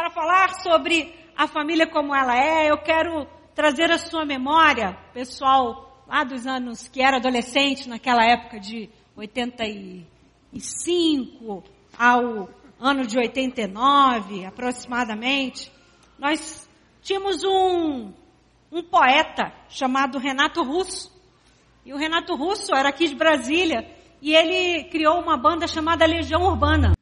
para 0.00 0.08
falar 0.08 0.54
sobre 0.62 1.12
a 1.36 1.46
família 1.46 1.86
como 1.86 2.14
ela 2.14 2.34
é, 2.34 2.70
eu 2.70 2.78
quero 2.78 3.26
trazer 3.54 3.90
a 3.90 3.98
sua 3.98 4.24
memória, 4.24 4.96
pessoal 5.12 6.02
lá 6.08 6.24
dos 6.24 6.46
anos 6.46 6.88
que 6.88 7.02
era 7.02 7.18
adolescente, 7.18 7.86
naquela 7.86 8.24
época 8.24 8.58
de 8.58 8.88
85 9.14 11.62
ao 11.98 12.48
ano 12.80 13.06
de 13.06 13.18
89, 13.18 14.46
aproximadamente, 14.46 15.70
nós 16.18 16.66
tínhamos 17.02 17.44
um, 17.44 18.10
um 18.72 18.82
poeta 18.82 19.52
chamado 19.68 20.18
Renato 20.18 20.62
Russo. 20.62 21.14
E 21.84 21.92
o 21.92 21.98
Renato 21.98 22.34
Russo 22.34 22.74
era 22.74 22.88
aqui 22.88 23.06
de 23.06 23.14
Brasília 23.14 23.86
e 24.22 24.34
ele 24.34 24.84
criou 24.84 25.20
uma 25.20 25.36
banda 25.36 25.68
chamada 25.68 26.06
Legião 26.06 26.44
Urbana. 26.44 26.94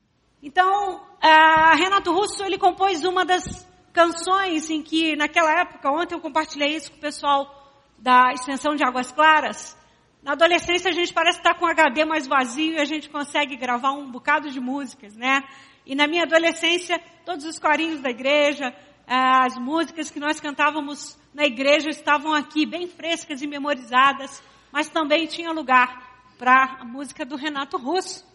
Então, 0.42 1.06
Renato 1.20 2.12
Russo, 2.12 2.44
ele 2.44 2.58
compôs 2.58 3.04
uma 3.04 3.24
das 3.24 3.66
canções 3.92 4.70
em 4.70 4.82
que, 4.82 5.16
naquela 5.16 5.60
época, 5.60 5.90
ontem 5.90 6.14
eu 6.14 6.20
compartilhei 6.20 6.76
isso 6.76 6.90
com 6.90 6.98
o 6.98 7.00
pessoal 7.00 7.54
da 7.98 8.32
extensão 8.32 8.74
de 8.74 8.84
Águas 8.84 9.10
Claras. 9.10 9.76
Na 10.22 10.32
adolescência 10.32 10.90
a 10.90 10.94
gente 10.94 11.12
parece 11.12 11.38
estar 11.38 11.54
com 11.54 11.64
o 11.64 11.68
HD 11.68 12.04
mais 12.04 12.26
vazio 12.26 12.74
e 12.74 12.80
a 12.80 12.84
gente 12.84 13.08
consegue 13.08 13.56
gravar 13.56 13.92
um 13.92 14.10
bocado 14.10 14.50
de 14.50 14.60
músicas, 14.60 15.16
né? 15.16 15.42
E 15.86 15.94
na 15.94 16.06
minha 16.06 16.24
adolescência, 16.24 17.00
todos 17.24 17.44
os 17.44 17.58
corinhos 17.58 18.00
da 18.00 18.10
igreja, 18.10 18.74
as 19.06 19.56
músicas 19.56 20.10
que 20.10 20.20
nós 20.20 20.38
cantávamos 20.38 21.18
na 21.32 21.44
igreja 21.44 21.88
estavam 21.88 22.34
aqui 22.34 22.66
bem 22.66 22.86
frescas 22.86 23.40
e 23.42 23.46
memorizadas, 23.46 24.42
mas 24.70 24.88
também 24.88 25.26
tinha 25.26 25.50
lugar 25.50 26.06
para 26.38 26.78
a 26.80 26.84
música 26.84 27.24
do 27.24 27.36
Renato 27.36 27.78
Russo. 27.78 28.26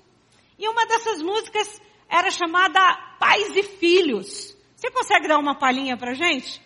E 0.58 0.68
uma 0.68 0.86
dessas 0.86 1.22
músicas 1.22 1.82
era 2.14 2.30
chamada 2.30 2.80
Pais 3.20 3.56
e 3.56 3.64
Filhos. 3.64 4.56
Você 4.76 4.92
consegue 4.92 5.28
dar 5.28 5.40
uma 5.40 5.56
palhinha 5.56 5.98
pra 5.98 6.14
gente? 6.14 6.62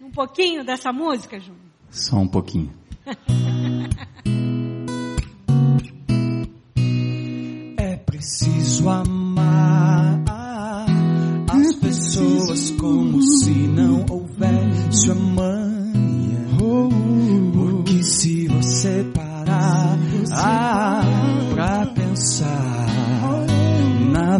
Um 0.00 0.12
pouquinho 0.12 0.64
dessa 0.64 0.92
música, 0.92 1.40
Júnior? 1.40 1.64
Só 1.90 2.14
um 2.16 2.28
pouquinho. 2.28 2.72
é 7.76 7.96
preciso 7.96 8.88
amar 8.88 10.22
as 11.50 11.74
pessoas 11.76 12.70
como 12.72 13.20
se 13.20 13.50
não 13.50 14.06
houvesse 14.08 15.10
amanhã. 15.10 15.73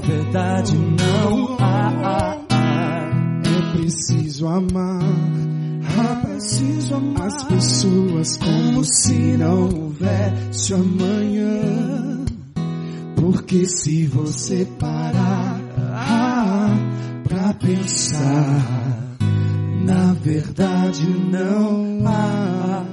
Verdade 0.06 0.77
não 0.77 1.56
há. 1.58 2.38
É 3.44 3.72
preciso 3.72 4.46
amar. 4.46 5.02
É 5.02 6.27
preciso 6.27 6.94
amar 6.96 7.27
as 7.28 7.44
pessoas 7.44 8.36
como 8.36 8.84
se 8.84 9.36
não 9.36 9.62
houvesse 9.62 10.74
amanhã. 10.74 12.24
Porque 13.16 13.66
se 13.66 14.06
você 14.06 14.66
parar 14.78 15.58
pra 17.27 17.55
pensar, 17.55 19.16
na 19.84 20.12
verdade 20.14 21.06
não 21.06 22.06
há. 22.06 22.84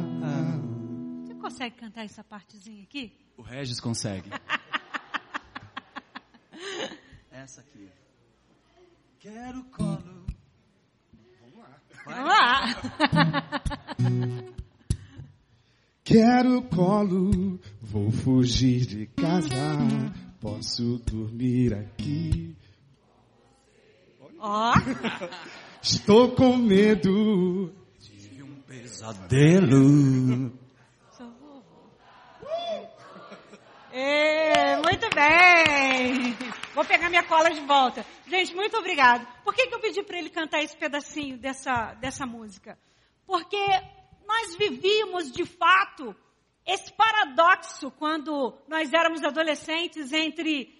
Você 1.25 1.34
consegue 1.36 1.75
cantar 1.75 2.06
essa 2.06 2.23
partezinha 2.23 2.84
aqui? 2.84 3.12
O 3.38 3.42
Regis 3.42 3.81
consegue. 3.81 4.30
Essa 7.42 7.61
aqui. 7.61 7.89
Quero 9.20 9.64
colo. 9.72 10.28
Vamos 11.42 11.58
lá. 11.58 11.81
Vamos 12.06 12.28
lá. 12.28 12.66
Quero 16.03 16.62
colo, 16.69 17.59
vou 17.81 18.12
fugir 18.12 18.85
de 18.85 19.07
casa, 19.07 19.50
posso 20.40 21.00
dormir 21.00 21.74
aqui. 21.74 22.56
Ó. 24.38 24.72
Oh. 24.72 24.73
Estou 25.81 26.35
com 26.35 26.58
medo. 26.58 27.73
Tive 28.00 28.44
um 28.44 28.62
pesadelo. 28.62 30.52
É, 33.91 34.75
muito 34.78 35.09
bem. 35.16 36.38
Vou 36.74 36.86
pegar 36.86 37.09
minha 37.09 37.24
cola 37.24 37.50
de 37.50 37.59
volta. 37.62 38.06
Gente, 38.26 38.56
muito 38.56 38.78
obrigado. 38.78 39.28
Por 39.44 39.54
que, 39.54 39.68
que 39.68 39.76
eu 39.76 39.80
pedi 39.80 40.02
para 40.04 40.18
ele 40.18 40.30
cantar 40.30 40.64
esse 40.64 40.76
pedacinho 40.78 41.38
dessa, 41.38 41.94
dessa 41.96 42.26
música? 42.26 42.80
Porque 43.26 43.58
nós 44.26 44.56
vivíamos, 44.56 45.32
de 45.32 45.46
fato, 45.46 46.16
esse 46.66 46.94
paradoxo 46.94 47.92
quando 47.92 48.58
nós 48.70 48.94
éramos 48.94 49.22
adolescentes 49.22 50.14
entre 50.14 50.74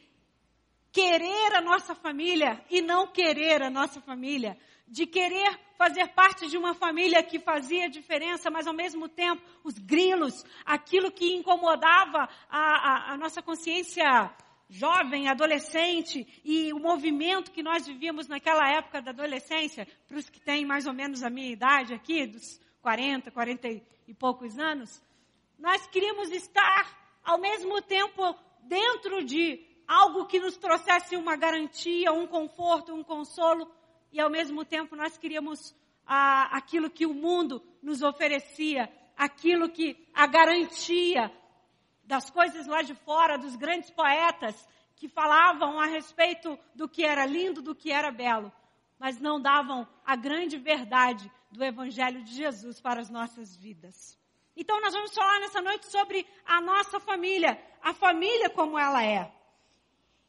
querer 0.94 1.56
a 1.56 1.62
nossa 1.62 1.94
família 1.94 2.64
e 2.70 2.82
não 2.82 3.08
querer 3.08 3.62
a 3.62 3.70
nossa 3.70 4.00
família. 4.00 4.58
De 4.88 5.06
querer 5.06 5.60
fazer 5.78 6.08
parte 6.10 6.48
de 6.48 6.58
uma 6.58 6.74
família 6.74 7.22
que 7.22 7.38
fazia 7.38 7.90
diferença, 7.90 8.50
mas 8.50 8.66
ao 8.66 8.74
mesmo 8.74 9.10
tempo 9.10 9.42
os 9.62 9.78
grilos, 9.78 10.46
aquilo 10.66 11.12
que 11.12 11.34
incomodava 11.34 12.30
a, 12.50 12.60
a, 12.60 13.14
a 13.14 13.18
nossa 13.18 13.42
consciência 13.42 14.32
jovem, 14.72 15.28
adolescente 15.28 16.26
e 16.46 16.72
o 16.72 16.80
movimento 16.80 17.52
que 17.52 17.62
nós 17.62 17.86
vivíamos 17.86 18.30
naquela 18.30 18.68
época 18.72 19.02
da 19.02 19.12
adolescência, 19.12 19.86
para 20.08 20.18
os 20.18 20.30
que 20.30 20.40
têm 20.40 20.66
mais 20.66 20.88
ou 20.88 20.94
menos 20.94 21.24
a 21.24 21.30
minha 21.30 21.52
idade 21.52 21.94
aqui, 21.94 22.26
dos 22.26 22.58
40, 22.82 23.30
40 23.32 23.68
e 24.08 24.14
poucos 24.14 24.58
anos, 24.58 25.04
nós 25.60 25.86
queríamos 25.88 26.32
estar 26.32 27.20
ao 27.22 27.38
mesmo 27.38 27.82
tempo 27.82 28.34
dentro 28.64 29.26
de 29.26 29.60
algo 29.86 30.26
que 30.26 30.40
nos 30.40 30.56
trouxesse 30.56 31.18
uma 31.18 31.36
garantia, 31.36 32.14
um 32.14 32.26
conforto, 32.26 32.94
um 32.94 33.04
consolo, 33.04 33.70
e 34.10 34.22
ao 34.22 34.30
mesmo 34.30 34.64
tempo 34.64 34.96
nós 34.96 35.18
queríamos 35.18 35.76
ah, 36.08 36.50
aquilo 36.56 36.90
que 36.90 37.06
o 37.06 37.14
mundo 37.14 37.62
nos 37.84 38.02
oferecia, 38.02 38.90
aquilo 39.18 39.70
que 39.70 39.98
a 40.14 40.26
garantia 40.28 41.30
das 42.04 42.30
coisas 42.30 42.68
lá 42.68 42.82
de 42.82 42.96
fora, 42.96 43.38
dos 43.38 43.56
grandes 43.56 43.90
poetas 43.90 44.68
que 44.96 45.08
falavam 45.08 45.80
a 45.80 45.86
respeito 45.86 46.58
do 46.76 46.88
que 46.88 47.04
era 47.04 47.26
lindo, 47.26 47.62
do 47.62 47.74
que 47.74 47.92
era 47.92 48.12
belo, 48.12 48.52
mas 49.00 49.20
não 49.20 49.42
davam 49.42 49.88
a 50.06 50.16
grande 50.16 50.58
verdade 50.58 51.32
do 51.52 51.64
Evangelho 51.64 52.24
de 52.24 52.34
Jesus 52.34 52.80
para 52.80 53.02
as 53.02 53.10
nossas 53.10 53.56
vidas. 53.56 54.18
Então 54.56 54.80
nós 54.82 54.94
vamos 54.94 55.14
falar 55.14 55.40
nessa 55.40 55.62
noite 55.62 55.90
sobre 55.90 56.28
a 56.46 56.62
nossa 56.62 57.00
família, 57.00 57.60
a 57.82 57.94
família 57.94 58.50
como 58.50 58.78
ela 58.78 59.04
é. 59.04 59.34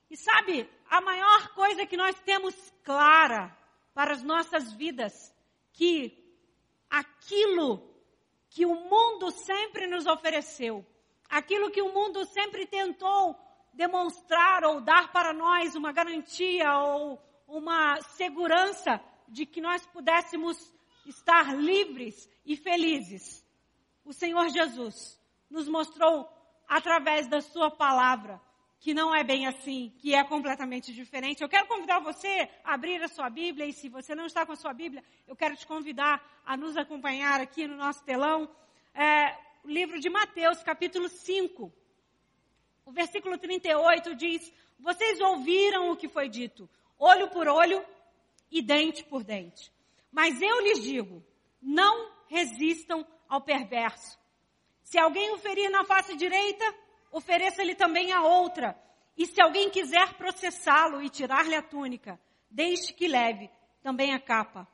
E 0.09 0.16
sabe, 0.16 0.69
a 0.88 1.00
maior 1.00 1.49
coisa 1.55 1.87
que 1.87 1.97
nós 1.97 2.19
temos 2.21 2.55
clara 2.84 3.56
para 3.94 4.12
as 4.12 4.22
nossas 4.22 4.72
vidas 4.72 5.34
que 5.72 6.19
aquilo 6.88 7.91
que 8.50 8.66
o 8.66 8.75
mundo 8.75 9.31
sempre 9.31 9.87
nos 9.87 10.06
ofereceu, 10.06 10.84
aquilo 11.32 11.70
que 11.70 11.81
o 11.81 11.94
mundo 11.94 12.26
sempre 12.26 12.66
tentou 12.66 13.34
demonstrar 13.72 14.65
ou 14.65 14.82
dar 14.82 15.10
para 15.10 15.32
nós 15.32 15.75
uma 15.75 15.91
garantia 15.91 16.76
ou 16.76 17.19
uma 17.48 17.98
segurança 18.03 19.00
de 19.26 19.47
que 19.47 19.59
nós 19.59 19.87
pudéssemos 19.87 20.59
estar 21.06 21.56
livres 21.56 22.28
e 22.44 22.54
felizes. 22.54 23.43
O 24.04 24.12
Senhor 24.12 24.47
Jesus 24.50 25.19
nos 25.50 25.66
mostrou 25.66 26.28
através 26.69 27.26
da 27.26 27.41
sua 27.41 27.70
palavra 27.70 28.38
que 28.78 28.93
não 28.93 29.14
é 29.14 29.25
bem 29.25 29.47
assim, 29.47 29.94
que 30.00 30.14
é 30.14 30.22
completamente 30.25 30.93
diferente. 30.93 31.40
Eu 31.40 31.49
quero 31.49 31.67
convidar 31.67 32.00
você 32.00 32.50
a 32.62 32.75
abrir 32.75 33.02
a 33.02 33.08
sua 33.08 33.31
Bíblia 33.31 33.64
e 33.64 33.73
se 33.73 33.88
você 33.88 34.14
não 34.14 34.26
está 34.26 34.44
com 34.44 34.52
a 34.52 34.56
sua 34.56 34.75
Bíblia, 34.75 35.02
eu 35.26 35.34
quero 35.34 35.56
te 35.56 35.67
convidar 35.67 36.23
a 36.44 36.58
nos 36.58 36.76
acompanhar 36.76 37.40
aqui 37.40 37.67
no 37.67 37.76
nosso 37.76 38.05
telão. 38.05 38.50
É, 38.93 39.38
o 39.62 39.69
livro 39.69 40.00
de 40.00 40.11
Mateus, 40.11 40.62
capítulo 40.62 41.09
5. 41.09 41.73
O 42.85 42.91
versículo 42.91 43.38
38 43.38 44.14
diz: 44.14 44.53
Vocês 44.79 45.20
ouviram 45.20 45.91
o 45.91 45.97
que 45.97 46.09
foi 46.09 46.29
dito, 46.29 46.69
olho 46.99 47.29
por 47.29 47.47
olho 47.47 47.85
e 48.50 48.61
dente 48.61 49.05
por 49.05 49.23
dente. 49.23 49.73
Mas 50.11 50.41
eu 50.43 50.61
lhes 50.61 50.82
digo: 50.82 51.25
não 51.61 52.11
resistam 52.29 53.06
ao 53.29 53.41
perverso. 53.41 54.19
Se 54.82 54.99
alguém 54.99 55.31
o 55.32 55.38
ferir 55.38 55.70
na 55.70 55.85
face 55.85 56.17
direita, 56.17 56.65
ofereça-lhe 57.11 57.75
também 57.75 58.12
a 58.12 58.23
outra. 58.23 58.76
E 59.17 59.26
se 59.26 59.41
alguém 59.41 59.70
quiser 59.70 60.15
processá-lo 60.15 61.03
e 61.03 61.08
tirar-lhe 61.08 61.55
a 61.55 61.62
túnica, 61.62 62.19
deixe 62.50 62.93
que 62.93 63.06
leve 63.06 63.50
também 63.82 64.12
a 64.12 64.19
capa. 64.19 64.67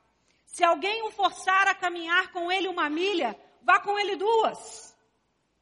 Se 0.45 0.63
alguém 0.63 1.03
o 1.03 1.11
forçar 1.11 1.67
a 1.67 1.75
caminhar 1.75 2.31
com 2.31 2.51
ele 2.51 2.67
uma 2.67 2.89
milha, 2.89 3.39
vá 3.63 3.79
com 3.79 3.97
ele 3.97 4.15
duas. 4.15 4.97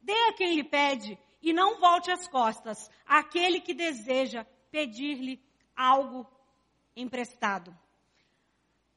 Dê 0.00 0.14
a 0.28 0.32
quem 0.32 0.54
lhe 0.54 0.64
pede 0.64 1.18
e 1.42 1.52
não 1.52 1.78
volte 1.78 2.10
as 2.10 2.26
costas 2.28 2.90
àquele 3.06 3.60
que 3.60 3.74
deseja 3.74 4.44
pedir-lhe 4.70 5.42
algo 5.76 6.26
emprestado. 6.94 7.76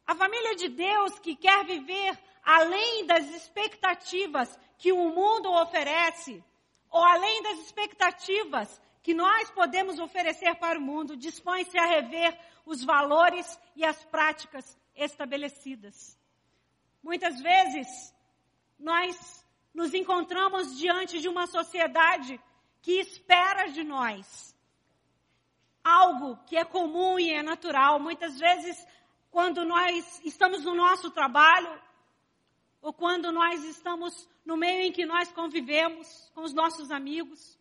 A 0.06 0.16
família 0.16 0.56
de 0.56 0.68
Deus 0.70 1.20
que 1.20 1.36
quer 1.36 1.66
viver 1.66 2.18
além 2.44 3.06
das 3.06 3.30
expectativas 3.30 4.60
que 4.78 4.92
o 4.92 5.10
mundo 5.10 5.52
oferece, 5.52 6.44
ou 6.90 7.04
além 7.04 7.44
das 7.44 7.60
expectativas 7.60 8.82
que 9.04 9.14
nós 9.14 9.50
podemos 9.52 10.00
oferecer 10.00 10.56
para 10.56 10.78
o 10.78 10.82
mundo, 10.82 11.16
dispõe-se 11.16 11.78
a 11.78 11.86
rever 11.86 12.38
os 12.66 12.84
valores 12.84 13.60
e 13.76 13.86
as 13.86 14.04
práticas 14.06 14.78
estabelecidas. 14.96 16.18
Muitas 17.02 17.40
vezes, 17.42 18.14
nós 18.82 19.46
nos 19.74 19.94
encontramos 19.94 20.78
diante 20.78 21.20
de 21.20 21.30
uma 21.30 21.48
sociedade 21.48 22.40
que 22.82 23.00
espera 23.00 23.68
de 23.68 23.84
nós 23.84 24.52
algo 25.84 26.38
que 26.46 26.56
é 26.56 26.64
comum 26.64 27.20
e 27.20 27.32
é 27.32 27.42
natural. 27.42 28.00
Muitas 28.00 28.40
vezes, 28.40 28.86
quando 29.30 29.66
nós 29.66 30.22
estamos 30.24 30.64
no 30.64 30.76
nosso 30.76 31.10
trabalho, 31.12 31.82
ou 32.82 32.94
quando 32.94 33.32
nós 33.32 33.64
estamos 33.64 34.28
no 34.46 34.58
meio 34.58 34.82
em 34.82 34.92
que 34.92 35.06
nós 35.06 35.32
convivemos 35.32 36.32
com 36.34 36.42
os 36.42 36.54
nossos 36.54 36.92
amigos, 36.92 37.58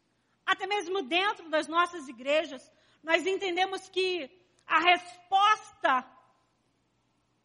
até 0.46 0.66
mesmo 0.66 1.02
dentro 1.02 1.49
das 1.49 1.69
nossas 1.69 2.08
igrejas, 2.08 2.70
nós 3.02 3.26
entendemos 3.26 3.88
que 3.88 4.31
a 4.66 4.81
resposta 4.81 6.06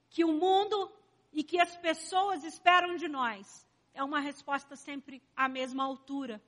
que 0.09 0.23
o 0.23 0.31
mundo 0.31 0.91
e 1.33 1.43
que 1.43 1.59
as 1.59 1.75
pessoas 1.77 2.43
esperam 2.45 2.95
de 2.95 3.07
nós 3.07 3.64
é 3.95 4.03
uma 4.03 4.19
resposta 4.19 4.75
sempre 4.75 5.23
à 5.35 5.47
mesma 5.47 5.83
altura. 5.83 6.41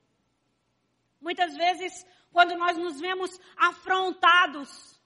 Muitas 1.19 1.55
vezes, 1.55 2.05
quando 2.31 2.55
nós 2.55 2.77
nos 2.77 2.99
vemos 2.99 3.39
afrontados, 3.55 5.01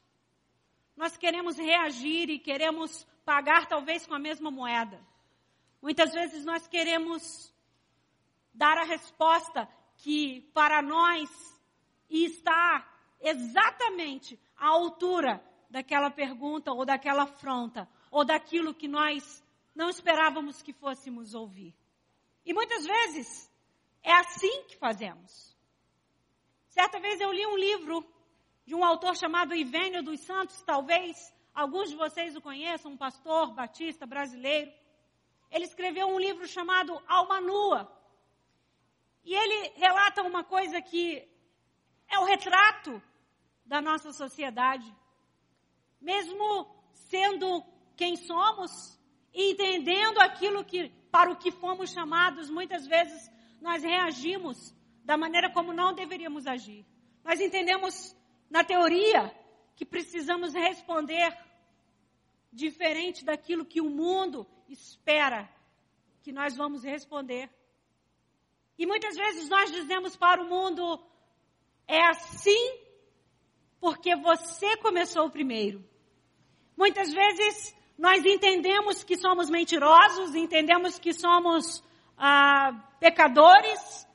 nós 0.98 1.16
queremos 1.16 1.58
reagir 1.58 2.30
e 2.30 2.40
queremos 2.40 3.08
pagar 3.24 3.68
talvez 3.68 4.06
com 4.06 4.14
a 4.14 4.20
mesma 4.20 4.52
moeda. 4.52 5.00
Muitas 5.82 6.12
vezes 6.12 6.44
nós 6.44 6.68
queremos 6.68 7.54
dar 8.54 8.78
a 8.78 8.84
resposta 8.84 9.70
que 9.98 10.42
para 10.54 10.82
nós 10.82 11.30
está 12.10 12.88
exatamente 13.22 14.38
à 14.58 14.68
altura 14.68 15.42
daquela 15.70 16.10
pergunta 16.10 16.74
ou 16.74 16.86
daquela 16.86 17.24
afronta 17.24 17.88
ou 18.10 18.26
daquilo 18.26 18.74
que 18.74 18.88
nós 18.88 19.44
não 19.74 19.90
esperávamos 19.90 20.62
que 20.62 20.74
fôssemos 20.74 21.34
ouvir. 21.34 21.74
E 22.46 22.54
muitas 22.54 22.86
vezes 22.86 23.52
é 24.02 24.12
assim 24.14 24.64
que 24.64 24.78
fazemos. 24.78 25.56
Certa 26.68 27.00
vez 27.00 27.20
eu 27.20 27.32
li 27.32 27.46
um 27.46 27.58
livro 27.58 28.06
de 28.66 28.74
um 28.74 28.84
autor 28.84 29.16
chamado 29.16 29.56
Ivênio 29.56 30.02
dos 30.02 30.22
Santos, 30.22 30.62
talvez 30.64 31.34
alguns 31.54 31.90
de 31.90 31.96
vocês 31.96 32.36
o 32.36 32.42
conheçam, 32.42 32.92
um 32.92 32.98
pastor 32.98 33.54
batista 33.54 34.06
brasileiro. 34.06 34.72
Ele 35.52 35.66
escreveu 35.66 36.08
um 36.08 36.20
livro 36.20 36.48
chamado 36.48 37.02
Alma 37.08 37.42
Nua. 37.42 37.92
E 39.24 39.36
ele 39.36 39.74
relata 39.76 40.24
uma 40.24 40.44
coisa 40.44 40.82
que 40.82 41.28
é 42.08 42.20
o 42.20 42.26
retrato 42.26 43.02
da 43.66 43.82
nossa 43.82 44.12
sociedade. 44.12 44.96
Mesmo 46.00 46.74
sendo 46.94 47.64
quem 47.96 48.16
somos, 48.16 48.72
entendendo 49.34 50.20
aquilo 50.20 50.66
que 50.66 50.92
para 51.12 51.32
o 51.32 51.36
que 51.36 51.52
fomos 51.52 51.92
chamados, 51.92 52.50
muitas 52.50 52.88
vezes 52.88 53.30
nós 53.60 53.84
reagimos 53.84 54.74
da 55.04 55.18
maneira 55.18 55.52
como 55.52 55.74
não 55.74 55.94
deveríamos 55.94 56.48
agir. 56.48 56.86
Nós 57.24 57.40
entendemos 57.40 58.16
na 58.50 58.64
teoria 58.64 59.36
que 59.76 59.86
precisamos 59.86 60.54
responder 60.54 61.38
diferente 62.52 63.24
daquilo 63.24 63.66
que 63.66 63.82
o 63.82 63.90
mundo 63.90 64.48
espera 64.68 65.50
que 66.22 66.32
nós 66.32 66.56
vamos 66.56 66.84
responder. 66.84 67.50
E 68.78 68.86
muitas 68.86 69.16
vezes 69.16 69.50
nós 69.50 69.72
dizemos 69.72 70.16
para 70.16 70.42
o 70.42 70.50
mundo: 70.50 71.04
é 71.88 72.02
assim 72.08 72.80
porque 73.80 74.16
você 74.16 74.78
começou 74.78 75.30
primeiro. 75.30 75.84
Muitas 76.78 77.12
vezes 77.14 77.76
nós 78.02 78.26
entendemos 78.26 79.04
que 79.04 79.16
somos 79.16 79.48
mentirosos, 79.48 80.34
entendemos 80.34 80.98
que 80.98 81.14
somos 81.14 81.84
ah, 82.18 82.74
pecadores, 83.00 84.08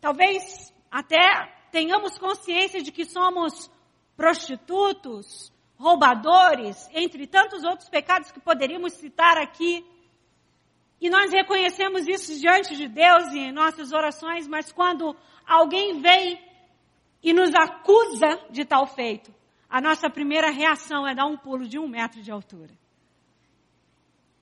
talvez 0.00 0.72
até 0.90 1.52
tenhamos 1.70 2.16
consciência 2.16 2.82
de 2.82 2.90
que 2.90 3.04
somos 3.04 3.70
prostitutos, 4.16 5.52
roubadores, 5.78 6.88
entre 6.94 7.26
tantos 7.26 7.62
outros 7.62 7.90
pecados 7.90 8.32
que 8.32 8.40
poderíamos 8.40 8.94
citar 8.94 9.36
aqui. 9.36 9.84
E 10.98 11.10
nós 11.10 11.30
reconhecemos 11.30 12.08
isso 12.08 12.40
diante 12.40 12.74
de 12.74 12.88
Deus 12.88 13.34
e 13.34 13.38
em 13.38 13.52
nossas 13.52 13.92
orações, 13.92 14.48
mas 14.48 14.72
quando 14.72 15.14
alguém 15.46 16.00
vem 16.00 16.42
e 17.22 17.34
nos 17.34 17.54
acusa 17.54 18.40
de 18.48 18.64
tal 18.64 18.86
feito, 18.86 19.30
a 19.68 19.80
nossa 19.80 20.08
primeira 20.08 20.50
reação 20.50 21.06
é 21.06 21.14
dar 21.14 21.26
um 21.26 21.36
pulo 21.36 21.66
de 21.66 21.78
um 21.78 21.88
metro 21.88 22.22
de 22.22 22.30
altura. 22.30 22.72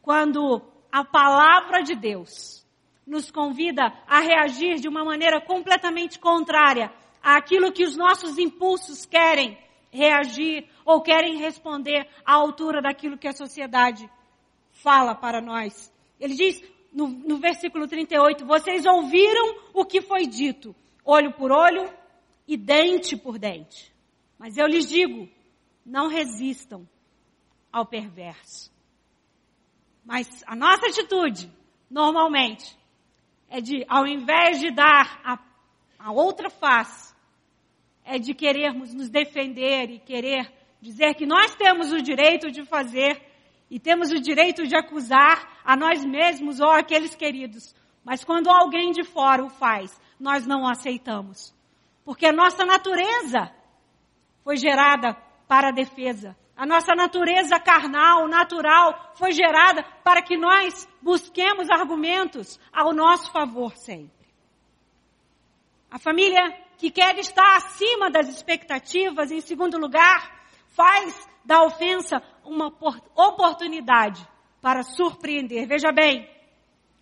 Quando 0.03 0.62
a 0.93 1.05
palavra 1.05 1.82
de 1.82 1.94
Deus 1.94 2.65
nos 3.06 3.31
convida 3.31 3.93
a 4.06 4.21
reagir 4.21 4.76
de 4.76 4.88
uma 4.88 5.05
maneira 5.05 5.41
completamente 5.41 6.19
contrária 6.19 6.93
àquilo 7.23 7.73
que 7.73 7.85
os 7.85 7.97
nossos 7.97 8.38
impulsos 8.38 9.06
querem 9.06 9.59
reagir 9.91 10.69
ou 10.85 11.00
querem 11.00 11.38
responder 11.38 12.09
à 12.25 12.35
altura 12.35 12.82
daquilo 12.82 13.17
que 13.17 13.29
a 13.29 13.32
sociedade 13.32 14.11
fala 14.70 15.15
para 15.15 15.41
nós. 15.41 15.93
Ele 16.19 16.35
diz 16.35 16.62
no, 16.93 17.09
no 17.09 17.38
versículo 17.38 17.87
38, 17.87 18.44
vocês 18.44 18.85
ouviram 18.85 19.56
o 19.73 19.85
que 19.85 20.00
foi 20.00 20.27
dito, 20.27 20.75
olho 21.05 21.32
por 21.32 21.50
olho 21.50 21.88
e 22.47 22.56
dente 22.56 23.17
por 23.17 23.38
dente. 23.38 23.94
Mas 24.44 24.58
eu 24.58 24.67
lhes 24.67 24.87
digo, 24.87 25.26
não 25.87 26.06
resistam 26.06 26.87
ao 27.73 27.87
perverso. 27.87 28.70
Mas 30.05 30.44
a 30.46 30.55
nossa 30.55 30.87
atitude, 30.87 31.50
normalmente, 31.88 32.79
é 33.49 33.62
de, 33.62 33.87
ao 33.88 34.06
invés 34.06 34.61
de 34.61 34.70
dar 34.70 35.19
a, 35.25 35.38
a 35.99 36.12
outra 36.12 36.50
face, 36.50 37.14
é 38.05 38.19
de 38.19 38.35
querermos 38.35 38.93
nos 38.93 39.08
defender 39.08 39.88
e 39.88 39.99
querer 39.99 40.52
dizer 40.79 41.15
que 41.15 41.24
nós 41.24 41.55
temos 41.55 41.91
o 41.91 42.03
direito 42.03 42.51
de 42.51 42.67
fazer 42.67 43.22
e 43.70 43.81
temos 43.81 44.10
o 44.10 44.20
direito 44.20 44.67
de 44.67 44.77
acusar 44.77 45.58
a 45.65 45.74
nós 45.74 46.05
mesmos 46.05 46.60
ou 46.60 46.69
aqueles 46.69 47.15
queridos. 47.15 47.74
Mas 48.05 48.22
quando 48.22 48.51
alguém 48.51 48.93
de 48.93 49.05
fora 49.05 49.43
o 49.43 49.48
faz, 49.48 49.98
nós 50.20 50.46
não 50.46 50.69
aceitamos. 50.69 51.55
Porque 52.05 52.27
a 52.27 52.32
nossa 52.32 52.67
natureza 52.67 53.51
foi 54.44 54.56
gerada 54.56 55.17
para 55.48 55.69
a 55.69 55.72
defesa. 55.72 56.36
A 56.56 56.65
nossa 56.65 56.94
natureza 56.94 57.58
carnal, 57.58 58.29
natural, 58.29 59.13
foi 59.17 59.32
gerada 59.32 59.82
para 60.05 60.22
que 60.22 60.36
nós 60.36 60.86
busquemos 61.03 61.69
argumentos 61.70 62.60
ao 62.72 62.93
nosso 62.93 63.32
favor 63.32 63.74
sempre. 63.77 64.13
A 65.91 65.98
família 65.98 66.43
que 66.77 66.91
quer 66.91 67.19
estar 67.19 67.56
acima 67.56 68.10
das 68.10 68.29
expectativas, 68.29 69.32
em 69.32 69.41
segundo 69.41 69.79
lugar, 69.79 70.46
faz 70.69 71.27
da 71.44 71.63
ofensa 71.63 72.22
uma 72.44 72.72
oportunidade 73.17 74.27
para 74.60 74.82
surpreender. 74.82 75.67
Veja 75.67 75.93
bem, 75.93 76.29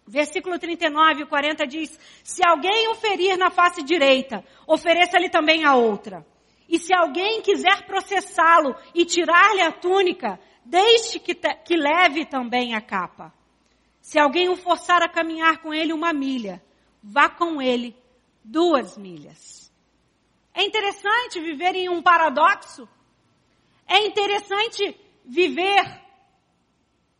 versículo 0.06 0.58
39 0.58 1.22
e 1.22 1.26
40 1.26 1.66
diz: 1.66 1.98
Se 2.24 2.46
alguém 2.46 2.88
o 2.88 2.94
ferir 2.94 3.36
na 3.36 3.50
face 3.50 3.82
direita, 3.82 4.44
ofereça-lhe 4.66 5.28
também 5.28 5.64
a 5.64 5.74
outra. 5.74 6.26
E 6.72 6.78
se 6.78 6.94
alguém 6.94 7.42
quiser 7.42 7.84
processá-lo 7.84 8.74
e 8.94 9.04
tirar-lhe 9.04 9.60
a 9.60 9.70
túnica, 9.70 10.40
deixe 10.64 11.18
que, 11.18 11.34
que 11.34 11.76
leve 11.76 12.24
também 12.24 12.74
a 12.74 12.80
capa. 12.80 13.30
Se 14.00 14.18
alguém 14.18 14.48
o 14.48 14.56
forçar 14.56 15.02
a 15.02 15.08
caminhar 15.08 15.58
com 15.58 15.74
ele 15.74 15.92
uma 15.92 16.14
milha, 16.14 16.64
vá 17.02 17.28
com 17.28 17.60
ele 17.60 17.94
duas 18.42 18.96
milhas. 18.96 19.70
É 20.54 20.64
interessante 20.64 21.40
viver 21.40 21.74
em 21.74 21.90
um 21.90 22.00
paradoxo. 22.00 22.88
É 23.86 24.06
interessante 24.06 24.98
viver 25.26 26.00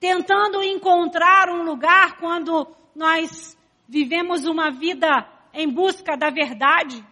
tentando 0.01 0.63
encontrar 0.63 1.51
um 1.51 1.63
lugar 1.63 2.17
quando 2.17 2.67
nós 2.97 3.55
vivemos 3.87 4.47
uma 4.47 4.71
vida 4.71 5.29
em 5.53 5.69
busca 5.69 6.17
da 6.17 6.31
verdade. 6.31 7.05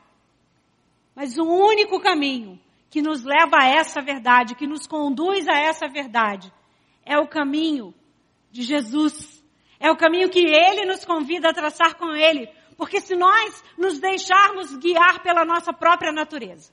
Mas 1.20 1.36
o 1.36 1.44
único 1.44 2.00
caminho 2.00 2.58
que 2.88 3.02
nos 3.02 3.22
leva 3.22 3.58
a 3.60 3.66
essa 3.66 4.00
verdade, 4.00 4.54
que 4.54 4.66
nos 4.66 4.86
conduz 4.86 5.46
a 5.46 5.52
essa 5.52 5.86
verdade, 5.86 6.50
é 7.04 7.18
o 7.18 7.28
caminho 7.28 7.92
de 8.50 8.62
Jesus. 8.62 9.44
É 9.78 9.90
o 9.90 9.98
caminho 9.98 10.30
que 10.30 10.38
Ele 10.38 10.86
nos 10.86 11.04
convida 11.04 11.50
a 11.50 11.52
traçar 11.52 11.98
com 11.98 12.16
Ele. 12.16 12.48
Porque 12.74 13.02
se 13.02 13.14
nós 13.16 13.62
nos 13.76 14.00
deixarmos 14.00 14.74
guiar 14.78 15.22
pela 15.22 15.44
nossa 15.44 15.74
própria 15.74 16.10
natureza, 16.10 16.72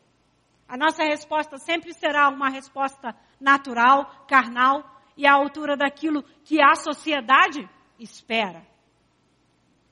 a 0.66 0.78
nossa 0.78 1.04
resposta 1.04 1.58
sempre 1.58 1.94
será 1.94 2.30
uma 2.30 2.48
resposta 2.48 3.14
natural, 3.42 4.26
carnal, 4.30 4.82
e 5.18 5.28
à 5.28 5.34
altura 5.34 5.76
daquilo 5.76 6.24
que 6.46 6.62
a 6.62 6.74
sociedade 6.76 7.70
espera. 8.00 8.66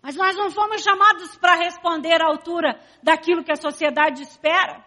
Mas 0.06 0.16
nós 0.16 0.38
não 0.38 0.52
fomos 0.52 0.84
chamados 0.84 1.36
para 1.36 1.56
responder 1.56 2.22
à 2.22 2.28
altura 2.28 2.80
daquilo 3.02 3.44
que 3.44 3.52
a 3.52 3.56
sociedade 3.56 4.22
espera. 4.22 4.86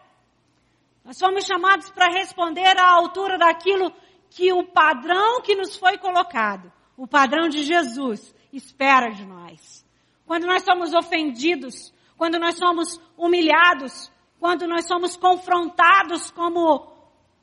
Nós 1.04 1.18
fomos 1.18 1.44
chamados 1.44 1.90
para 1.90 2.06
responder 2.06 2.78
à 2.78 2.88
altura 2.88 3.36
daquilo 3.36 3.92
que 4.30 4.52
o 4.52 4.62
padrão 4.62 5.42
que 5.42 5.56
nos 5.56 5.74
foi 5.74 5.98
colocado, 5.98 6.72
o 6.96 7.04
padrão 7.04 7.48
de 7.48 7.64
Jesus, 7.64 8.32
espera 8.52 9.08
de 9.08 9.26
nós. 9.26 9.84
Quando 10.24 10.46
nós 10.46 10.62
somos 10.62 10.94
ofendidos, 10.94 11.92
quando 12.16 12.38
nós 12.38 12.56
somos 12.56 13.00
humilhados, 13.16 14.12
quando 14.38 14.68
nós 14.68 14.86
somos 14.86 15.16
confrontados 15.16 16.30
como 16.30 16.92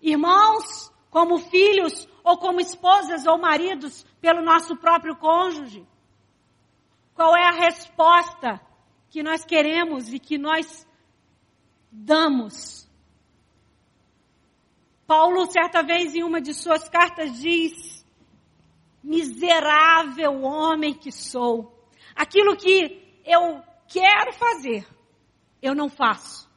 irmãos, 0.02 0.90
como 1.10 1.40
filhos, 1.40 2.08
ou 2.24 2.38
como 2.38 2.62
esposas 2.62 3.26
ou 3.26 3.38
maridos 3.38 4.06
pelo 4.22 4.42
nosso 4.42 4.78
próprio 4.78 5.18
cônjuge. 5.18 5.86
Qual 7.16 7.36
é 7.36 7.48
a 7.48 7.52
resposta 7.52 8.62
que 9.10 9.24
nós 9.24 9.46
queremos 9.46 10.14
e 10.14 10.20
que 10.20 10.38
nós 10.38 10.86
damos? 11.90 12.86
Paulo, 15.08 15.50
certa 15.50 15.82
vez, 15.82 16.14
em 16.14 16.24
uma 16.24 16.42
de 16.42 16.54
suas 16.54 16.90
cartas, 16.90 17.40
diz: 17.40 18.06
Miserável 19.02 20.44
homem 20.44 20.94
que 20.94 21.12
sou. 21.12 21.74
Aquilo 22.14 22.58
que 22.58 23.02
eu 23.26 23.64
quero 23.88 24.34
fazer, 24.34 24.86
eu 25.62 25.74
não 25.74 25.90
faço. 25.90 26.50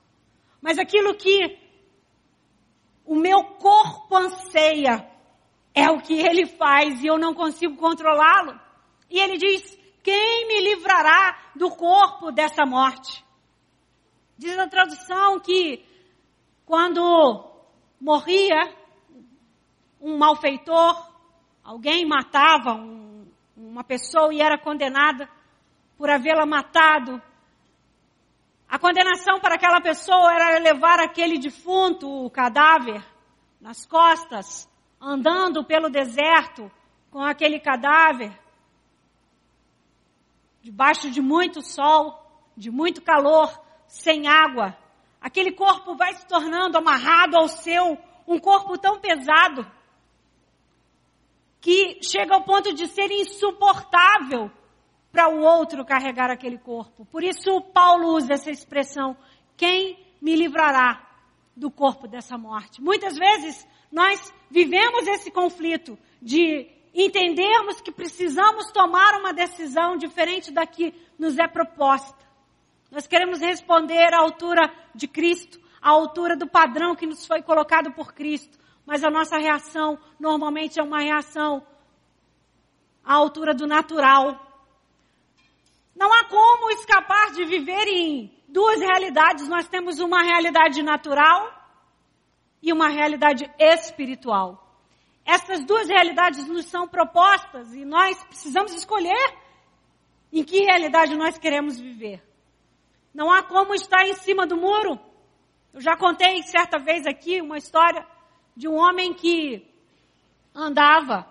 Mas 0.61 0.77
aquilo 0.77 1.15
que 1.15 1.57
o 3.05 3.15
meu 3.15 3.45
corpo 3.45 4.17
anseia, 4.17 5.09
é 5.73 5.89
o 5.91 6.01
que 6.01 6.15
ele 6.15 6.47
faz 6.47 7.03
e 7.03 7.07
eu 7.07 7.17
não 7.17 7.33
consigo 7.33 7.77
controlá-lo. 7.77 8.59
E 9.09 9.21
ele 9.21 9.37
diz: 9.37 9.78
quem 10.03 10.47
me 10.47 10.61
livrará 10.61 11.37
do 11.55 11.71
corpo 11.71 12.31
dessa 12.31 12.65
morte? 12.65 13.25
Diz 14.37 14.59
a 14.59 14.69
tradução 14.69 15.41
que 15.41 15.85
quando 16.65 17.45
morria 18.01 18.75
um 20.01 20.17
malfeitor, 20.17 21.11
alguém 21.65 22.07
matava 22.07 22.75
um, 22.75 23.27
uma 23.57 23.83
pessoa 23.83 24.33
e 24.33 24.41
era 24.41 24.57
condenada 24.57 25.29
por 25.97 26.09
havê-la 26.09 26.47
matado. 26.47 27.21
A 28.69 28.79
condenação 28.79 29.41
para 29.41 29.57
aquela 29.57 29.81
pessoa 29.81 30.33
era 30.33 30.59
levar 30.59 31.01
aquele 31.01 31.39
defunto, 31.39 32.09
o 32.09 32.31
cadáver, 32.31 33.05
nas 33.61 33.85
costas, 33.85 34.71
andando 35.01 35.65
pelo 35.65 35.91
deserto 35.91 36.71
com 37.11 37.23
aquele 37.23 37.59
cadáver 37.59 38.33
debaixo 40.69 41.11
de 41.11 41.23
muito 41.23 41.63
sol, 41.63 42.23
de 42.55 42.71
muito 42.71 43.01
calor, 43.01 43.59
sem 43.87 44.29
água. 44.29 44.77
Aquele 45.19 45.51
corpo 45.51 45.97
vai 45.97 46.13
se 46.13 46.27
tornando 46.27 46.77
amarrado 46.77 47.39
ao 47.39 47.49
seu, 47.49 47.97
um 48.27 48.39
corpo 48.39 48.77
tão 48.77 49.01
pesado 49.01 49.67
que 51.59 52.01
chega 52.03 52.35
ao 52.35 52.45
ponto 52.45 52.75
de 52.75 52.87
ser 52.87 53.11
insuportável 53.11 54.51
para 55.11 55.31
o 55.31 55.41
outro 55.41 55.87
carregar 55.87 56.31
aquele 56.31 56.59
corpo. 56.59 57.07
Por 57.07 57.25
isso 57.25 57.63
Paulo 57.73 58.15
usa 58.15 58.35
essa 58.35 58.51
expressão: 58.51 59.17
quem 59.57 59.99
me 60.21 60.37
livrará 60.37 61.03
do 61.57 61.71
corpo 61.71 62.07
dessa 62.07 62.37
morte? 62.37 62.83
Muitas 62.83 63.17
vezes 63.17 63.67
nós 63.91 64.35
vivemos 64.51 65.07
esse 65.07 65.31
conflito 65.31 65.99
de 66.21 66.71
entendermos 66.95 67.81
que 67.81 67.93
precisamos 67.93 68.71
tomar 68.73 69.19
uma 69.21 69.33
decisão 69.33 69.97
diferente 69.97 70.51
da 70.51 70.67
que 70.67 70.95
nos 71.19 71.39
é 71.39 71.47
proposta. 71.47 72.27
Nós 72.91 73.07
queremos 73.07 73.41
responder 73.41 74.15
à 74.15 74.19
altura 74.19 74.73
de 74.95 75.07
Cristo, 75.07 75.61
à 75.81 75.91
altura 75.91 76.37
do 76.37 76.47
padrão 76.47 76.97
que 76.97 77.07
nos 77.07 77.27
foi 77.27 77.43
colocado 77.43 77.93
por 77.93 78.13
Cristo, 78.15 78.59
mas 78.87 79.05
a 79.05 79.11
nossa 79.11 79.37
reação 79.37 79.99
normalmente 80.19 80.81
é 80.81 80.83
uma 80.83 81.01
reação 81.01 81.65
à 83.05 83.15
altura 83.15 83.55
do 83.55 83.67
natural. 83.67 84.47
Não 85.95 86.13
há 86.13 86.25
como 86.25 86.71
escapar 86.71 87.33
de 87.33 87.45
viver 87.45 87.87
em 87.89 88.33
duas 88.49 88.81
realidades. 88.81 89.49
Nós 89.49 89.69
temos 89.69 89.99
uma 89.99 90.23
realidade 90.23 90.83
natural 90.83 91.53
e 92.63 92.73
uma 92.73 92.89
realidade 92.89 93.51
espiritual. 93.59 94.68
Essas 95.29 95.63
duas 95.63 95.87
realidades 95.87 96.49
nos 96.49 96.65
são 96.65 96.89
propostas 96.89 97.75
e 97.75 97.85
nós 97.85 98.17
precisamos 98.25 98.73
escolher 98.73 99.37
em 100.33 100.43
que 100.43 100.65
realidade 100.65 101.15
nós 101.15 101.37
queremos 101.37 101.79
viver. 101.79 102.27
Não 103.13 103.31
há 103.31 103.43
como 103.43 103.75
estar 103.75 104.07
em 104.07 104.15
cima 104.15 104.47
do 104.47 104.57
muro. 104.57 104.99
Eu 105.75 105.83
já 105.83 105.95
contei 105.99 106.43
certa 106.45 106.79
vez 106.79 107.07
aqui 107.07 107.43
uma 107.43 107.59
história 107.59 108.07
de 108.57 108.67
um 108.67 108.77
homem 108.77 109.13
que 109.13 109.71
andava 110.55 111.31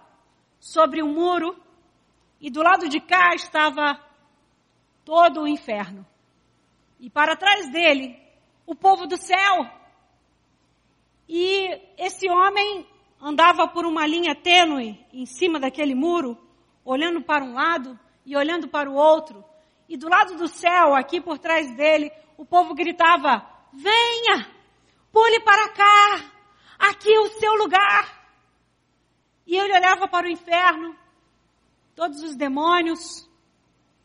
sobre 0.60 1.02
um 1.02 1.12
muro 1.12 1.60
e 2.40 2.52
do 2.52 2.62
lado 2.62 2.88
de 2.88 3.00
cá 3.00 3.34
estava 3.34 4.00
todo 5.04 5.42
o 5.42 5.48
inferno. 5.48 6.06
E 7.00 7.10
para 7.10 7.36
trás 7.36 7.68
dele, 7.72 8.16
o 8.64 8.76
povo 8.76 9.08
do 9.08 9.18
céu. 9.18 9.68
E 11.28 11.82
esse 11.98 12.30
homem 12.30 12.86
andava 13.22 13.68
por 13.68 13.86
uma 13.86 14.06
linha 14.06 14.36
tênue 14.36 15.00
em 15.12 15.26
cima 15.26 15.60
daquele 15.60 15.96
muro, 15.96 16.38
olhando 16.84 17.22
para 17.22 17.44
um 17.44 17.54
lado 17.54 18.00
e 18.26 18.36
olhando 18.36 18.68
para 18.68 18.90
o 18.90 18.96
outro. 18.96 19.44
E 19.90 19.98
do 19.98 20.10
lado 20.10 20.36
do 20.36 20.48
céu, 20.48 20.96
aqui 20.96 21.22
por 21.22 21.38
trás 21.38 21.76
dele, 21.76 22.12
o 22.38 22.46
povo 22.46 22.74
gritava: 22.74 23.46
Venha, 23.74 24.50
pule 25.12 25.40
para 25.42 25.70
cá, 25.70 26.32
aqui 26.78 27.14
é 27.14 27.20
o 27.20 27.30
seu 27.40 27.54
lugar. 27.56 28.16
E 29.46 29.56
ele 29.56 29.74
olhava 29.74 30.08
para 30.08 30.28
o 30.28 30.30
inferno, 30.30 30.96
todos 31.96 32.22
os 32.22 32.36
demônios, 32.36 33.28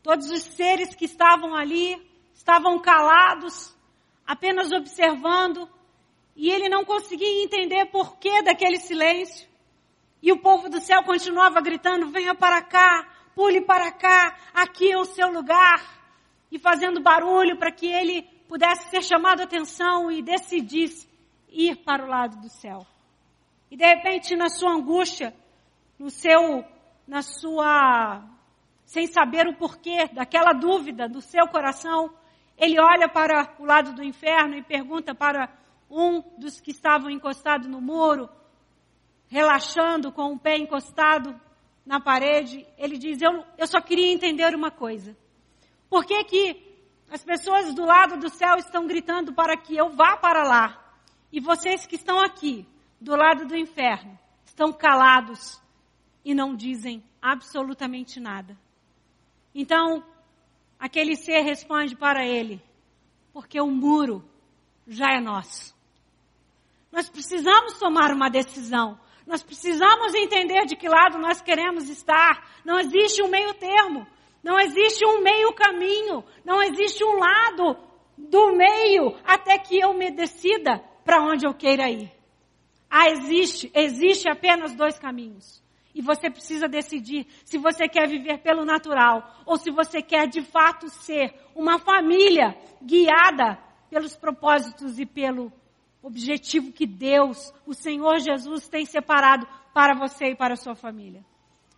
todos 0.01 0.29
os 0.31 0.41
seres 0.43 0.95
que 0.95 1.05
estavam 1.05 1.53
ali, 1.53 2.01
estavam 2.33 2.79
calados, 2.79 3.75
apenas 4.25 4.71
observando 4.71 5.69
e 6.35 6.49
ele 6.49 6.67
não 6.67 6.83
conseguia 6.83 7.43
entender 7.43 7.85
por 7.87 8.17
que 8.17 8.41
daquele 8.41 8.77
silêncio. 8.79 9.47
E 10.21 10.31
o 10.31 10.39
povo 10.39 10.69
do 10.69 10.79
céu 10.79 11.03
continuava 11.03 11.61
gritando: 11.61 12.09
venha 12.09 12.33
para 12.33 12.61
cá, 12.61 13.07
pule 13.35 13.61
para 13.61 13.91
cá, 13.91 14.37
aqui 14.53 14.91
é 14.91 14.97
o 14.97 15.05
seu 15.05 15.29
lugar. 15.31 16.01
E 16.51 16.59
fazendo 16.59 17.01
barulho 17.01 17.57
para 17.57 17.71
que 17.71 17.87
ele 17.87 18.23
pudesse 18.47 18.89
ser 18.89 19.03
chamado 19.03 19.41
a 19.41 19.43
atenção 19.43 20.11
e 20.11 20.21
decidisse 20.21 21.07
ir 21.49 21.77
para 21.77 22.03
o 22.03 22.07
lado 22.07 22.39
do 22.39 22.49
céu. 22.49 22.85
E 23.69 23.75
de 23.75 23.85
repente, 23.85 24.35
na 24.35 24.49
sua 24.49 24.71
angústia, 24.71 25.33
no 25.97 26.09
seu, 26.09 26.63
na 27.07 27.21
sua, 27.23 28.23
sem 28.85 29.07
saber 29.07 29.47
o 29.47 29.55
porquê 29.55 30.07
daquela 30.13 30.53
dúvida 30.53 31.09
do 31.09 31.21
seu 31.21 31.47
coração, 31.47 32.13
ele 32.57 32.79
olha 32.79 33.09
para 33.09 33.55
o 33.57 33.65
lado 33.65 33.93
do 33.93 34.03
inferno 34.03 34.55
e 34.55 34.61
pergunta 34.61 35.15
para 35.15 35.49
um 35.93 36.21
dos 36.37 36.59
que 36.59 36.71
estavam 36.71 37.09
encostados 37.09 37.67
no 37.67 37.79
muro, 37.79 38.27
relaxando 39.27 40.11
com 40.11 40.33
o 40.33 40.39
pé 40.39 40.57
encostado 40.57 41.39
na 41.85 41.99
parede, 41.99 42.65
ele 42.77 42.97
diz: 42.97 43.21
Eu, 43.21 43.45
eu 43.57 43.67
só 43.67 43.79
queria 43.79 44.11
entender 44.11 44.55
uma 44.55 44.71
coisa. 44.71 45.15
Por 45.89 46.05
que, 46.05 46.23
que 46.23 46.73
as 47.11 47.23
pessoas 47.23 47.73
do 47.75 47.85
lado 47.85 48.17
do 48.17 48.29
céu 48.29 48.55
estão 48.55 48.87
gritando 48.87 49.33
para 49.33 49.55
que 49.55 49.77
eu 49.77 49.91
vá 49.91 50.17
para 50.17 50.43
lá? 50.43 50.95
E 51.31 51.39
vocês 51.39 51.85
que 51.85 51.95
estão 51.95 52.19
aqui, 52.19 52.67
do 52.99 53.15
lado 53.15 53.45
do 53.45 53.55
inferno, 53.55 54.17
estão 54.43 54.73
calados 54.73 55.61
e 56.25 56.33
não 56.33 56.55
dizem 56.55 57.03
absolutamente 57.21 58.19
nada. 58.19 58.57
Então, 59.53 60.03
aquele 60.79 61.15
ser 61.15 61.41
responde 61.41 61.95
para 61.95 62.25
ele: 62.25 62.61
Porque 63.31 63.59
o 63.61 63.67
muro 63.67 64.23
já 64.87 65.13
é 65.13 65.19
nosso. 65.19 65.73
Nós 66.93 67.09
precisamos 67.09 67.79
tomar 67.79 68.11
uma 68.11 68.29
decisão. 68.29 68.99
Nós 69.25 69.41
precisamos 69.41 70.13
entender 70.13 70.67
de 70.67 70.75
que 70.75 70.87
lado 70.87 71.17
nós 71.17 71.41
queremos 71.41 71.89
estar. 71.89 72.47
Não 72.63 72.79
existe 72.79 73.19
um 73.23 73.29
meio 73.29 73.51
termo. 73.55 74.05
Não 74.43 74.59
existe 74.59 75.03
um 75.03 75.19
meio 75.23 75.51
caminho. 75.53 76.23
Não 76.45 76.61
existe 76.61 77.03
um 77.03 77.17
lado 77.17 77.75
do 78.15 78.55
meio 78.55 79.17
até 79.25 79.57
que 79.57 79.79
eu 79.79 79.95
me 79.95 80.11
decida 80.11 80.83
para 81.03 81.19
onde 81.19 81.47
eu 81.47 81.53
queira 81.55 81.89
ir. 81.89 82.11
Ah, 82.87 83.09
existe, 83.09 83.71
existe 83.73 84.29
apenas 84.29 84.75
dois 84.75 84.99
caminhos. 84.99 85.63
E 85.95 86.01
você 86.01 86.29
precisa 86.29 86.67
decidir 86.67 87.25
se 87.43 87.57
você 87.57 87.87
quer 87.87 88.07
viver 88.07 88.37
pelo 88.43 88.63
natural 88.63 89.41
ou 89.47 89.57
se 89.57 89.71
você 89.71 89.99
quer 89.99 90.27
de 90.27 90.43
fato 90.43 90.87
ser 90.89 91.33
uma 91.55 91.79
família 91.79 92.55
guiada 92.79 93.57
pelos 93.89 94.15
propósitos 94.15 94.99
e 94.99 95.07
pelo 95.07 95.51
objetivo 96.03 96.73
que 96.73 96.85
Deus, 96.85 97.53
o 97.65 97.73
Senhor 97.73 98.19
Jesus, 98.19 98.67
tem 98.67 98.85
separado 98.85 99.47
para 99.73 99.95
você 99.95 100.31
e 100.31 100.35
para 100.35 100.53
a 100.53 100.57
sua 100.57 100.75
família. 100.75 101.23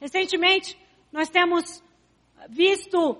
Recentemente, 0.02 0.78
nós 1.12 1.30
temos 1.30 1.84
visto 2.50 3.18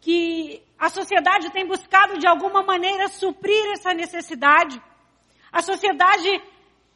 que 0.00 0.62
a 0.78 0.88
sociedade 0.88 1.50
tem 1.50 1.66
buscado 1.66 2.18
de 2.18 2.26
alguma 2.26 2.62
maneira 2.62 3.08
suprir 3.08 3.72
essa 3.72 3.92
necessidade. 3.92 4.80
A 5.52 5.60
sociedade 5.60 6.42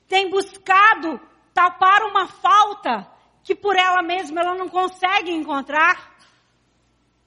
tem 0.08 0.30
buscado 0.30 1.20
tapar 1.52 2.02
uma 2.04 2.26
falta 2.26 3.06
que 3.44 3.54
por 3.54 3.76
ela 3.76 4.02
mesma 4.02 4.40
ela 4.40 4.54
não 4.54 4.68
consegue 4.68 5.30
encontrar. 5.30 6.16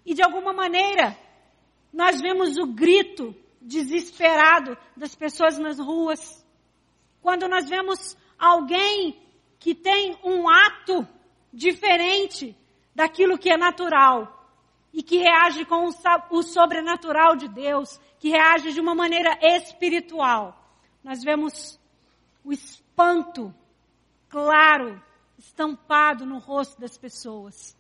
E 0.06 0.14
de 0.14 0.24
alguma 0.24 0.52
maneira, 0.52 1.18
nós 1.94 2.20
vemos 2.20 2.58
o 2.58 2.66
grito 2.66 3.36
desesperado 3.64 4.78
das 4.96 5.16
pessoas 5.16 5.58
nas 5.58 5.80
ruas. 5.80 6.46
Quando 7.22 7.48
nós 7.48 7.68
vemos 7.70 8.18
alguém 8.38 9.20
que 9.60 9.74
tem 9.74 10.18
um 10.24 10.50
ato 10.50 11.08
diferente 11.52 12.56
daquilo 12.94 13.38
que 13.38 13.50
é 13.50 13.58
natural 13.58 14.44
e 14.94 15.02
que 15.02 15.18
reage 15.18 15.66
com 15.66 15.90
o 16.30 16.44
sobrenatural 16.44 17.36
de 17.36 17.48
Deus, 17.48 18.00
que 18.20 18.30
reage 18.30 18.74
de 18.74 18.80
uma 18.80 18.94
maneira 18.94 19.38
espiritual. 19.42 20.60
Nós 21.04 21.24
vemos 21.24 21.80
o 22.44 22.52
espanto 22.52 23.54
claro 24.30 25.02
estampado 25.38 26.26
no 26.26 26.38
rosto 26.38 26.80
das 26.80 26.98
pessoas. 26.98 27.76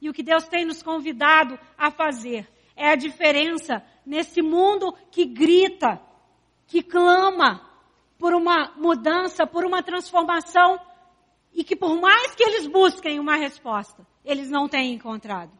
E 0.00 0.08
o 0.08 0.12
que 0.12 0.22
Deus 0.22 0.48
tem 0.48 0.64
nos 0.64 0.82
convidado 0.82 1.58
a 1.76 1.90
fazer 1.90 2.48
é 2.76 2.90
a 2.90 2.96
diferença 2.96 3.84
nesse 4.04 4.42
mundo 4.42 4.94
que 5.10 5.24
grita, 5.24 6.00
que 6.66 6.82
clama 6.82 7.68
por 8.18 8.34
uma 8.34 8.72
mudança, 8.76 9.46
por 9.46 9.64
uma 9.64 9.82
transformação 9.82 10.78
e 11.52 11.62
que 11.62 11.76
por 11.76 12.00
mais 12.00 12.34
que 12.34 12.42
eles 12.42 12.66
busquem 12.66 13.20
uma 13.20 13.36
resposta, 13.36 14.06
eles 14.24 14.50
não 14.50 14.68
têm 14.68 14.94
encontrado. 14.94 15.52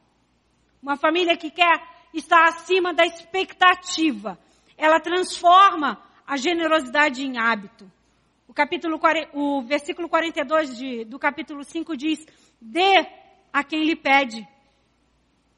Uma 0.83 0.97
família 0.97 1.37
que 1.37 1.51
quer 1.51 1.83
estar 2.13 2.49
acima 2.49 2.93
da 2.93 3.05
expectativa, 3.05 4.39
ela 4.77 5.01
transforma 5.01 6.03
a 6.27 6.37
generosidade 6.37 7.25
em 7.25 7.39
hábito. 7.39 7.91
O 8.49 8.53
capítulo, 8.53 9.01
o 9.33 9.63
versículo 9.63 10.09
42 10.09 10.77
de, 10.77 11.05
do 11.05 11.19
capítulo 11.19 11.65
5 11.65 11.97
diz, 11.97 12.27
dê 12.61 13.07
a 13.53 13.63
quem 13.63 13.85
lhe 13.85 13.97
pede. 13.97 14.47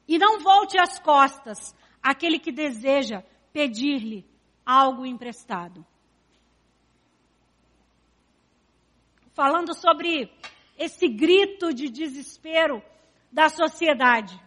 E 0.07 0.17
não 0.17 0.39
volte 0.39 0.79
as 0.79 0.99
costas 0.99 1.75
àquele 2.07 2.39
que 2.39 2.53
deseja 2.53 3.21
pedir-lhe 3.51 4.25
algo 4.65 5.05
emprestado. 5.05 5.85
Falando 9.33 9.73
sobre 9.73 10.31
esse 10.77 11.09
grito 11.09 11.73
de 11.73 11.89
desespero 11.89 12.81
da 13.29 13.49
sociedade. 13.49 14.39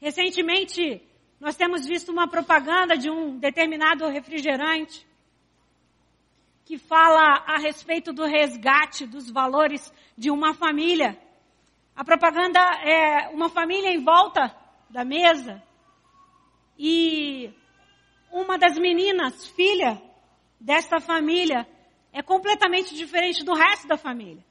Recentemente, 0.00 1.00
nós 1.38 1.54
temos 1.54 1.86
visto 1.86 2.10
uma 2.10 2.26
propaganda 2.26 2.98
de 2.98 3.08
um 3.08 3.38
determinado 3.38 4.08
refrigerante 4.08 5.06
que 6.64 6.78
fala 6.78 7.44
a 7.46 7.58
respeito 7.58 8.12
do 8.12 8.24
resgate 8.24 9.06
dos 9.06 9.30
valores 9.30 9.92
de 10.18 10.32
uma 10.32 10.52
família. 10.52 11.16
A 11.94 12.04
propaganda 12.04 12.58
é 12.84 13.28
uma 13.28 13.48
família 13.48 13.92
em 13.92 14.02
volta 14.02 14.52
da 14.90 15.04
mesa 15.04 15.62
e 16.78 17.52
uma 18.30 18.58
das 18.58 18.78
meninas, 18.78 19.46
filha 19.48 20.00
desta 20.58 21.00
família, 21.00 21.66
é 22.12 22.22
completamente 22.22 22.94
diferente 22.94 23.44
do 23.44 23.54
resto 23.54 23.86
da 23.86 23.96
família. 23.96 24.44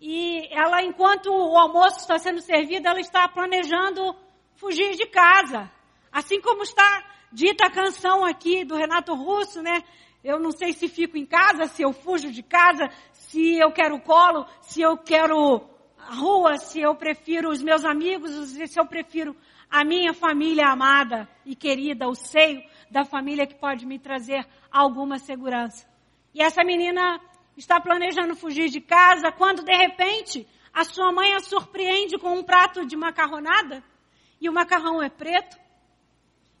E 0.00 0.48
ela, 0.50 0.82
enquanto 0.82 1.30
o 1.30 1.56
almoço 1.56 2.00
está 2.00 2.18
sendo 2.18 2.40
servido, 2.40 2.86
ela 2.86 3.00
está 3.00 3.28
planejando 3.28 4.14
fugir 4.54 4.94
de 4.96 5.06
casa. 5.06 5.70
Assim 6.12 6.40
como 6.40 6.62
está 6.62 7.04
dita 7.32 7.66
a 7.66 7.70
canção 7.70 8.24
aqui 8.24 8.64
do 8.64 8.76
Renato 8.76 9.14
Russo, 9.14 9.62
né? 9.62 9.82
Eu 10.22 10.38
não 10.38 10.52
sei 10.52 10.72
se 10.72 10.88
fico 10.88 11.16
em 11.16 11.26
casa, 11.26 11.66
se 11.66 11.82
eu 11.82 11.92
fujo 11.92 12.30
de 12.30 12.42
casa, 12.42 12.88
se 13.12 13.58
eu 13.58 13.72
quero 13.72 14.00
colo, 14.00 14.46
se 14.62 14.80
eu 14.80 14.96
quero 14.96 15.68
a 15.98 16.14
rua, 16.14 16.56
se 16.56 16.80
eu 16.80 16.94
prefiro 16.94 17.50
os 17.50 17.62
meus 17.62 17.84
amigos, 17.84 18.30
se 18.30 18.78
eu 18.78 18.86
prefiro 18.86 19.36
a 19.74 19.84
minha 19.84 20.14
família 20.14 20.68
amada 20.68 21.28
e 21.44 21.56
querida, 21.56 22.06
o 22.06 22.14
seio 22.14 22.62
da 22.88 23.04
família 23.04 23.44
que 23.44 23.56
pode 23.56 23.84
me 23.84 23.98
trazer 23.98 24.46
alguma 24.70 25.18
segurança. 25.18 25.84
E 26.32 26.40
essa 26.40 26.62
menina 26.62 27.20
está 27.56 27.80
planejando 27.80 28.36
fugir 28.36 28.68
de 28.68 28.80
casa 28.80 29.32
quando 29.32 29.64
de 29.64 29.74
repente 29.74 30.46
a 30.72 30.84
sua 30.84 31.10
mãe 31.10 31.34
a 31.34 31.40
surpreende 31.40 32.16
com 32.18 32.38
um 32.38 32.44
prato 32.44 32.86
de 32.86 32.96
macarronada 32.96 33.82
e 34.40 34.48
o 34.48 34.52
macarrão 34.52 35.02
é 35.02 35.08
preto 35.08 35.56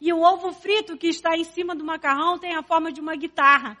e 0.00 0.12
o 0.12 0.20
ovo 0.20 0.52
frito 0.52 0.96
que 0.96 1.06
está 1.06 1.36
em 1.36 1.44
cima 1.44 1.72
do 1.72 1.84
macarrão 1.84 2.36
tem 2.36 2.56
a 2.56 2.64
forma 2.64 2.90
de 2.90 3.00
uma 3.00 3.14
guitarra. 3.14 3.78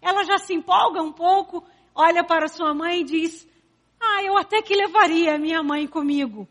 Ela 0.00 0.24
já 0.24 0.38
se 0.38 0.54
empolga 0.54 1.02
um 1.02 1.12
pouco, 1.12 1.62
olha 1.94 2.24
para 2.24 2.48
sua 2.48 2.72
mãe 2.72 3.02
e 3.02 3.04
diz: 3.04 3.46
ah, 4.00 4.22
eu 4.22 4.38
até 4.38 4.62
que 4.62 4.74
levaria 4.74 5.34
a 5.34 5.38
minha 5.38 5.62
mãe 5.62 5.86
comigo. 5.86 6.48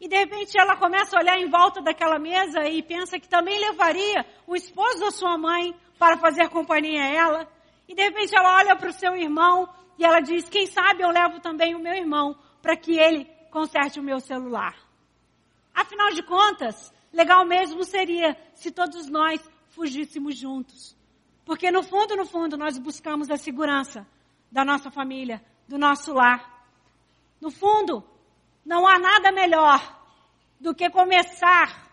E 0.00 0.08
de 0.08 0.16
repente 0.16 0.58
ela 0.58 0.76
começa 0.76 1.16
a 1.16 1.20
olhar 1.20 1.38
em 1.38 1.50
volta 1.50 1.82
daquela 1.82 2.18
mesa 2.18 2.68
e 2.68 2.82
pensa 2.82 3.18
que 3.18 3.28
também 3.28 3.58
levaria 3.58 4.24
o 4.46 4.54
esposo 4.54 5.00
da 5.00 5.10
sua 5.10 5.36
mãe 5.36 5.74
para 5.98 6.16
fazer 6.16 6.48
companhia 6.48 7.02
a 7.02 7.06
ela. 7.06 7.48
E 7.88 7.94
de 7.94 8.02
repente 8.02 8.36
ela 8.36 8.56
olha 8.56 8.76
para 8.76 8.90
o 8.90 8.92
seu 8.92 9.16
irmão 9.16 9.68
e 9.98 10.04
ela 10.04 10.20
diz: 10.20 10.48
Quem 10.48 10.66
sabe 10.66 11.02
eu 11.02 11.10
levo 11.10 11.40
também 11.40 11.74
o 11.74 11.80
meu 11.80 11.94
irmão 11.94 12.36
para 12.62 12.76
que 12.76 12.98
ele 12.98 13.24
conserte 13.50 13.98
o 13.98 14.02
meu 14.02 14.20
celular. 14.20 14.76
Afinal 15.74 16.10
de 16.10 16.22
contas, 16.22 16.92
legal 17.12 17.44
mesmo 17.44 17.82
seria 17.84 18.36
se 18.54 18.70
todos 18.70 19.08
nós 19.08 19.40
fugíssemos 19.70 20.36
juntos. 20.36 20.96
Porque 21.44 21.70
no 21.70 21.82
fundo, 21.82 22.14
no 22.14 22.26
fundo, 22.26 22.56
nós 22.56 22.78
buscamos 22.78 23.30
a 23.30 23.36
segurança 23.36 24.06
da 24.50 24.64
nossa 24.64 24.90
família, 24.90 25.42
do 25.66 25.78
nosso 25.78 26.12
lar. 26.12 26.66
No 27.40 27.50
fundo, 27.50 28.04
não 28.68 28.86
há 28.86 28.98
nada 28.98 29.32
melhor 29.32 29.80
do 30.60 30.74
que 30.74 30.90
começar 30.90 31.90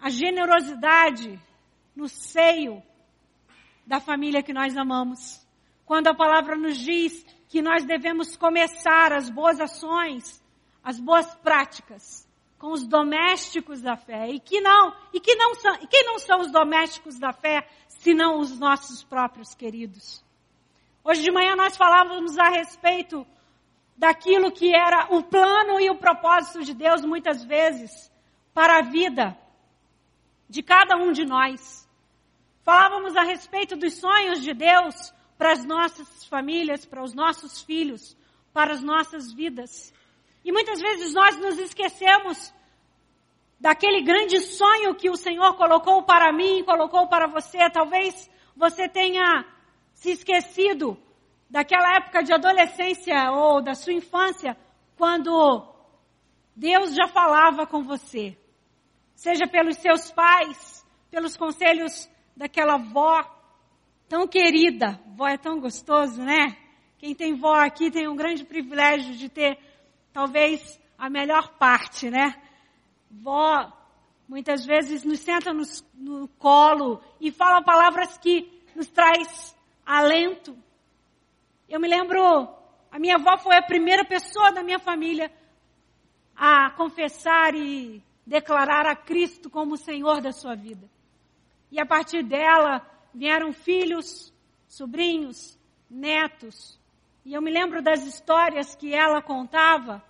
a 0.00 0.08
generosidade 0.08 1.38
no 1.94 2.08
seio 2.08 2.82
da 3.86 4.00
família 4.00 4.42
que 4.42 4.54
nós 4.54 4.74
amamos. 4.74 5.46
Quando 5.84 6.06
a 6.06 6.14
palavra 6.14 6.56
nos 6.56 6.78
diz 6.78 7.26
que 7.46 7.60
nós 7.60 7.84
devemos 7.84 8.38
começar 8.38 9.12
as 9.12 9.28
boas 9.28 9.60
ações, 9.60 10.42
as 10.82 10.98
boas 10.98 11.26
práticas 11.36 12.26
com 12.58 12.72
os 12.72 12.86
domésticos 12.86 13.82
da 13.82 13.94
fé 13.94 14.30
e 14.30 14.40
que 14.40 14.62
não, 14.62 14.96
e 15.12 15.20
que 15.20 15.34
não 15.34 15.54
são, 15.56 15.74
e 15.74 15.86
quem 15.86 16.04
não 16.06 16.18
são 16.18 16.40
os 16.40 16.50
domésticos 16.50 17.18
da 17.18 17.34
fé, 17.34 17.68
senão 17.86 18.38
os 18.38 18.58
nossos 18.58 19.04
próprios 19.04 19.54
queridos. 19.54 20.24
Hoje 21.04 21.22
de 21.22 21.30
manhã 21.30 21.54
nós 21.54 21.76
falávamos 21.76 22.38
a 22.38 22.48
respeito 22.48 23.26
daquilo 23.98 24.52
que 24.52 24.72
era 24.72 25.08
o 25.10 25.24
plano 25.24 25.80
e 25.80 25.90
o 25.90 25.96
propósito 25.96 26.62
de 26.64 26.72
Deus 26.72 27.04
muitas 27.04 27.44
vezes 27.44 28.10
para 28.54 28.78
a 28.78 28.82
vida 28.82 29.36
de 30.48 30.62
cada 30.62 30.96
um 30.96 31.10
de 31.10 31.26
nós. 31.26 31.86
Falávamos 32.62 33.16
a 33.16 33.22
respeito 33.22 33.76
dos 33.76 33.94
sonhos 33.94 34.40
de 34.40 34.54
Deus 34.54 35.12
para 35.36 35.52
as 35.52 35.64
nossas 35.64 36.24
famílias, 36.26 36.86
para 36.86 37.02
os 37.02 37.12
nossos 37.12 37.60
filhos, 37.62 38.16
para 38.52 38.72
as 38.72 38.82
nossas 38.82 39.32
vidas. 39.32 39.92
E 40.44 40.52
muitas 40.52 40.80
vezes 40.80 41.12
nós 41.12 41.36
nos 41.36 41.58
esquecemos 41.58 42.54
daquele 43.58 44.02
grande 44.02 44.40
sonho 44.40 44.94
que 44.94 45.10
o 45.10 45.16
Senhor 45.16 45.54
colocou 45.56 46.04
para 46.04 46.32
mim, 46.32 46.62
colocou 46.62 47.08
para 47.08 47.26
você. 47.26 47.68
Talvez 47.68 48.30
você 48.56 48.88
tenha 48.88 49.44
se 49.92 50.12
esquecido 50.12 50.96
daquela 51.48 51.96
época 51.96 52.22
de 52.22 52.32
adolescência 52.32 53.30
ou 53.32 53.62
da 53.62 53.74
sua 53.74 53.92
infância, 53.92 54.56
quando 54.96 55.66
Deus 56.54 56.94
já 56.94 57.06
falava 57.08 57.66
com 57.66 57.82
você. 57.82 58.36
Seja 59.14 59.46
pelos 59.46 59.76
seus 59.78 60.10
pais, 60.12 60.86
pelos 61.10 61.36
conselhos 61.36 62.08
daquela 62.36 62.76
vó 62.76 63.24
tão 64.08 64.26
querida. 64.26 65.00
Vó 65.16 65.26
é 65.26 65.36
tão 65.36 65.60
gostoso, 65.60 66.22
né? 66.22 66.56
Quem 66.98 67.14
tem 67.14 67.34
vó 67.34 67.54
aqui 67.54 67.90
tem 67.90 68.08
um 68.08 68.16
grande 68.16 68.44
privilégio 68.44 69.14
de 69.14 69.28
ter 69.28 69.58
talvez 70.12 70.80
a 70.96 71.08
melhor 71.08 71.56
parte, 71.58 72.10
né? 72.10 72.34
Vó 73.10 73.72
muitas 74.28 74.66
vezes 74.66 75.04
nos 75.04 75.20
senta 75.20 75.52
no, 75.52 75.62
no 75.94 76.28
colo 76.28 77.00
e 77.20 77.30
fala 77.30 77.62
palavras 77.62 78.18
que 78.18 78.62
nos 78.74 78.88
traz 78.88 79.56
alento, 79.86 80.56
eu 81.68 81.80
me 81.80 81.88
lembro, 81.88 82.48
a 82.90 82.98
minha 82.98 83.16
avó 83.16 83.36
foi 83.38 83.56
a 83.56 83.62
primeira 83.62 84.04
pessoa 84.04 84.50
da 84.50 84.62
minha 84.62 84.78
família 84.78 85.30
a 86.34 86.70
confessar 86.70 87.54
e 87.54 88.02
declarar 88.26 88.86
a 88.86 88.96
Cristo 88.96 89.50
como 89.50 89.74
o 89.74 89.78
Senhor 89.78 90.20
da 90.20 90.32
sua 90.32 90.54
vida. 90.54 90.88
E 91.70 91.80
a 91.80 91.86
partir 91.86 92.22
dela 92.22 92.86
vieram 93.12 93.52
filhos 93.52 94.32
sobrinhos, 94.66 95.58
netos. 95.90 96.78
E 97.24 97.34
eu 97.34 97.42
me 97.42 97.50
lembro 97.50 97.82
das 97.82 98.06
histórias 98.06 98.74
que 98.74 98.94
ela 98.94 99.20
contava, 99.20 100.02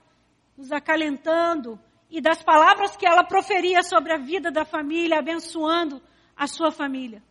nos 0.57 0.71
acalentando, 0.71 1.79
e 2.11 2.21
das 2.21 2.43
palavras 2.43 2.97
que 2.97 3.07
ela 3.07 3.23
proferia 3.23 3.83
sobre 3.83 4.13
a 4.13 4.17
vida 4.17 4.51
da 4.51 4.65
família, 4.65 5.19
abençoando 5.19 6.01
a 6.37 6.47
sua 6.47 6.71
família. 6.71 7.23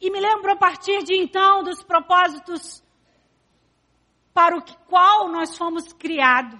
E 0.00 0.10
me 0.10 0.18
lembro 0.18 0.52
a 0.52 0.56
partir 0.56 1.02
de 1.02 1.14
então 1.14 1.62
dos 1.62 1.82
propósitos 1.82 2.82
para 4.32 4.56
o 4.56 4.62
qual 4.86 5.28
nós 5.28 5.56
fomos 5.58 5.92
criados. 5.92 6.58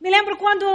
Me 0.00 0.10
lembro 0.10 0.36
quando 0.36 0.66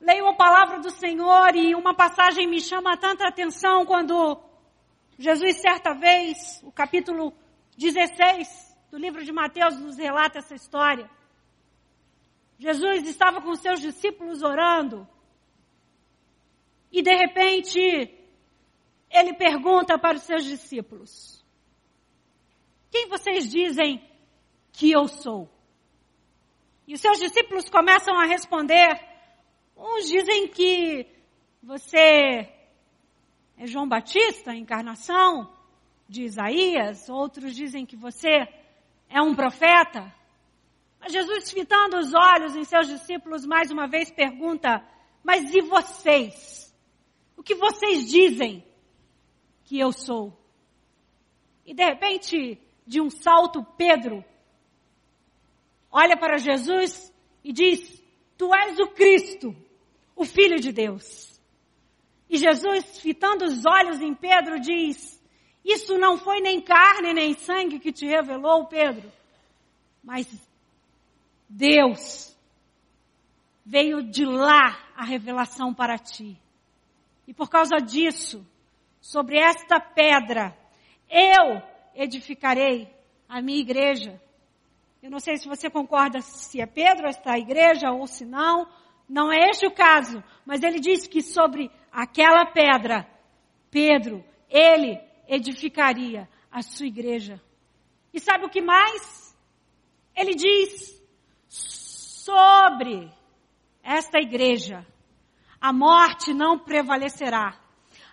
leio 0.00 0.28
a 0.28 0.34
palavra 0.34 0.78
do 0.78 0.90
Senhor 0.90 1.56
e 1.56 1.74
uma 1.74 1.94
passagem 1.94 2.46
me 2.46 2.60
chama 2.60 2.96
tanta 2.96 3.26
atenção 3.26 3.84
quando 3.84 4.38
Jesus, 5.18 5.60
certa 5.60 5.94
vez, 5.94 6.60
o 6.62 6.70
capítulo 6.70 7.32
16 7.76 8.76
do 8.90 8.98
livro 8.98 9.24
de 9.24 9.32
Mateus 9.32 9.78
nos 9.80 9.96
relata 9.96 10.38
essa 10.38 10.54
história. 10.54 11.10
Jesus 12.58 13.06
estava 13.08 13.40
com 13.40 13.54
seus 13.56 13.80
discípulos 13.80 14.42
orando 14.42 15.08
e 16.92 17.02
de 17.02 17.14
repente 17.14 18.23
ele 19.14 19.34
pergunta 19.34 19.98
para 19.98 20.16
os 20.16 20.22
seus 20.22 20.44
discípulos: 20.44 21.44
Quem 22.90 23.08
vocês 23.08 23.50
dizem 23.50 24.02
que 24.72 24.90
eu 24.90 25.06
sou? 25.08 25.48
E 26.86 26.94
os 26.94 27.00
seus 27.00 27.18
discípulos 27.18 27.70
começam 27.70 28.18
a 28.18 28.26
responder 28.26 29.14
Uns 29.76 30.08
dizem 30.08 30.48
que 30.48 31.06
você 31.62 32.48
é 33.56 33.66
João 33.66 33.88
Batista, 33.88 34.54
encarnação 34.54 35.52
de 36.08 36.22
Isaías, 36.22 37.08
outros 37.08 37.54
dizem 37.54 37.84
que 37.84 37.96
você 37.96 38.48
é 39.08 39.20
um 39.20 39.34
profeta. 39.34 40.14
Mas 41.00 41.12
Jesus, 41.12 41.50
fitando 41.50 41.98
os 41.98 42.14
olhos 42.14 42.56
em 42.56 42.64
seus 42.64 42.86
discípulos, 42.86 43.44
mais 43.44 43.70
uma 43.70 43.88
vez 43.88 44.10
pergunta: 44.10 44.82
Mas 45.22 45.52
e 45.52 45.60
vocês? 45.60 46.72
O 47.36 47.42
que 47.42 47.54
vocês 47.54 48.08
dizem 48.08 48.64
que 49.74 49.80
eu 49.80 49.90
sou? 49.90 50.32
E 51.66 51.74
de 51.74 51.84
repente, 51.84 52.60
de 52.86 53.00
um 53.00 53.10
salto, 53.10 53.64
Pedro 53.76 54.24
olha 55.90 56.16
para 56.16 56.38
Jesus 56.38 57.12
e 57.42 57.52
diz: 57.52 58.00
Tu 58.38 58.54
és 58.54 58.78
o 58.78 58.86
Cristo, 58.92 59.52
o 60.14 60.24
Filho 60.24 60.60
de 60.60 60.70
Deus. 60.70 61.40
E 62.30 62.38
Jesus, 62.38 63.00
fitando 63.00 63.44
os 63.44 63.66
olhos 63.66 64.00
em 64.00 64.14
Pedro, 64.14 64.60
diz: 64.60 65.20
Isso 65.64 65.98
não 65.98 66.18
foi 66.18 66.40
nem 66.40 66.60
carne 66.60 67.12
nem 67.12 67.34
sangue 67.34 67.80
que 67.80 67.90
te 67.90 68.06
revelou, 68.06 68.68
Pedro, 68.68 69.10
mas 70.04 70.28
Deus 71.48 72.32
veio 73.66 74.04
de 74.04 74.24
lá 74.24 74.78
a 74.94 75.04
revelação 75.04 75.74
para 75.74 75.98
ti. 75.98 76.40
E 77.26 77.34
por 77.34 77.50
causa 77.50 77.78
disso, 77.78 78.46
sobre 79.04 79.36
esta 79.36 79.78
pedra, 79.78 80.56
eu 81.10 81.60
edificarei 81.94 82.88
a 83.28 83.42
minha 83.42 83.60
igreja. 83.60 84.18
Eu 85.02 85.10
não 85.10 85.18
sei 85.18 85.36
se 85.36 85.46
você 85.46 85.68
concorda 85.68 86.22
se 86.22 86.58
é 86.58 86.64
Pedro 86.64 87.06
esta 87.06 87.36
igreja 87.36 87.90
ou 87.90 88.06
se 88.06 88.24
não, 88.24 88.66
não 89.06 89.30
é 89.30 89.50
este 89.50 89.66
o 89.66 89.74
caso, 89.74 90.24
mas 90.46 90.62
ele 90.62 90.80
diz 90.80 91.06
que 91.06 91.20
sobre 91.20 91.70
aquela 91.92 92.46
pedra, 92.46 93.06
Pedro, 93.70 94.24
ele 94.48 94.98
edificaria 95.28 96.26
a 96.50 96.62
sua 96.62 96.86
igreja. 96.86 97.38
E 98.10 98.18
sabe 98.18 98.46
o 98.46 98.50
que 98.50 98.62
mais? 98.62 99.36
Ele 100.16 100.34
diz 100.34 100.98
sobre 101.46 103.12
esta 103.82 104.18
igreja, 104.18 104.86
a 105.60 105.74
morte 105.74 106.32
não 106.32 106.58
prevalecerá. 106.58 107.63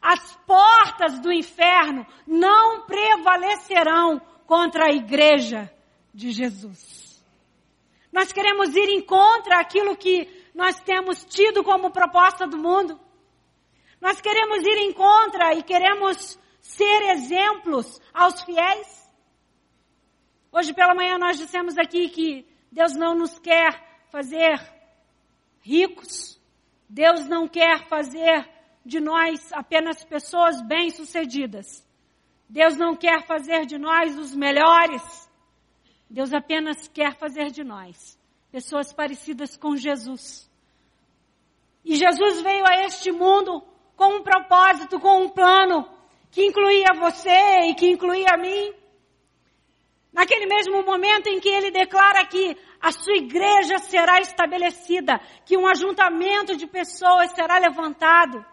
As 0.02 0.36
portas 0.48 1.20
do 1.20 1.32
inferno 1.32 2.06
não 2.26 2.86
prevalecerão 2.86 4.20
contra 4.48 4.86
a 4.86 4.96
igreja 4.96 5.72
de 6.14 6.32
Jesus. 6.32 7.24
Nós 8.12 8.34
queremos 8.34 8.76
ir 8.76 8.90
em 8.90 9.02
contra 9.02 9.60
aquilo 9.60 9.96
que 9.96 10.28
nós 10.54 10.80
temos 10.82 11.24
tido 11.24 11.64
como 11.64 11.92
proposta 11.92 12.46
do 12.46 12.58
mundo. 12.58 13.00
Nós 14.02 14.20
queremos 14.20 14.66
ir 14.66 14.78
em 14.80 14.92
contra 14.92 15.54
e 15.54 15.64
queremos 15.64 16.38
ser 16.60 17.12
exemplos 17.12 18.02
aos 18.14 18.42
fiéis. 18.42 19.10
Hoje 20.52 20.74
pela 20.74 20.96
manhã 20.96 21.18
nós 21.18 21.38
dissemos 21.38 21.78
aqui 21.78 22.10
que 22.10 22.46
Deus 22.72 22.96
não 22.96 23.16
nos 23.16 23.40
quer 23.40 24.06
fazer 24.12 24.60
ricos. 25.62 26.40
Deus 26.90 27.26
não 27.28 27.48
quer 27.48 27.88
fazer 27.88 28.50
de 28.86 29.00
nós 29.00 29.52
apenas 29.54 30.04
pessoas 30.04 30.62
bem-sucedidas. 30.62 31.86
Deus 32.50 32.76
não 32.76 32.96
quer 32.96 33.26
fazer 33.26 33.66
de 33.66 33.78
nós 33.78 34.18
os 34.18 34.36
melhores. 34.36 35.30
Deus 36.10 36.34
apenas 36.34 36.88
quer 36.88 37.16
fazer 37.16 37.52
de 37.52 37.64
nós 37.64 38.20
pessoas 38.52 38.92
parecidas 38.92 39.56
com 39.56 39.78
Jesus. 39.78 40.50
E 41.86 41.96
Jesus 41.96 42.42
veio 42.42 42.66
a 42.68 42.84
este 42.84 43.12
mundo 43.12 43.64
com 43.96 44.18
um 44.18 44.24
propósito, 44.24 45.00
com 45.00 45.24
um 45.24 45.30
plano 45.30 45.88
que 46.30 46.46
incluía 46.46 46.94
você 46.94 47.70
e 47.70 47.76
que 47.76 47.90
incluía 47.90 48.36
mim. 48.38 48.74
Naquele 50.12 50.46
mesmo 50.46 50.84
momento 50.84 51.28
em 51.28 51.40
que 51.40 51.48
ele 51.48 51.72
declara 51.72 52.26
que 52.26 52.58
a 52.82 52.92
sua 52.92 53.16
igreja 53.16 53.78
será 53.80 54.20
estabelecida, 54.20 55.22
que 55.46 55.56
um 55.56 55.66
ajuntamento 55.66 56.58
de 56.58 56.68
pessoas 56.68 57.32
será 57.32 57.58
levantado 57.58 58.46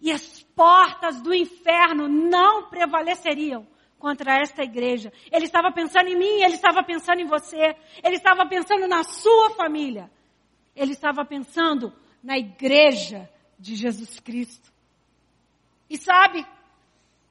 e 0.00 0.12
as 0.12 0.42
portas 0.54 1.20
do 1.22 1.34
inferno 1.34 2.08
não 2.08 2.68
prevaleceriam 2.68 3.66
contra 3.98 4.38
esta 4.40 4.62
igreja. 4.62 5.12
Ele 5.32 5.46
estava 5.46 5.72
pensando 5.72 6.08
em 6.08 6.16
mim, 6.16 6.42
ele 6.42 6.54
estava 6.54 6.82
pensando 6.82 7.20
em 7.20 7.26
você, 7.26 7.74
ele 8.02 8.16
estava 8.16 8.46
pensando 8.46 8.86
na 8.86 9.02
sua 9.02 9.50
família, 9.50 10.10
ele 10.74 10.92
estava 10.92 11.24
pensando 11.24 11.92
na 12.22 12.36
igreja 12.38 13.28
de 13.58 13.74
Jesus 13.74 14.20
Cristo. 14.20 14.70
E 15.88 15.96
sabe, 15.96 16.44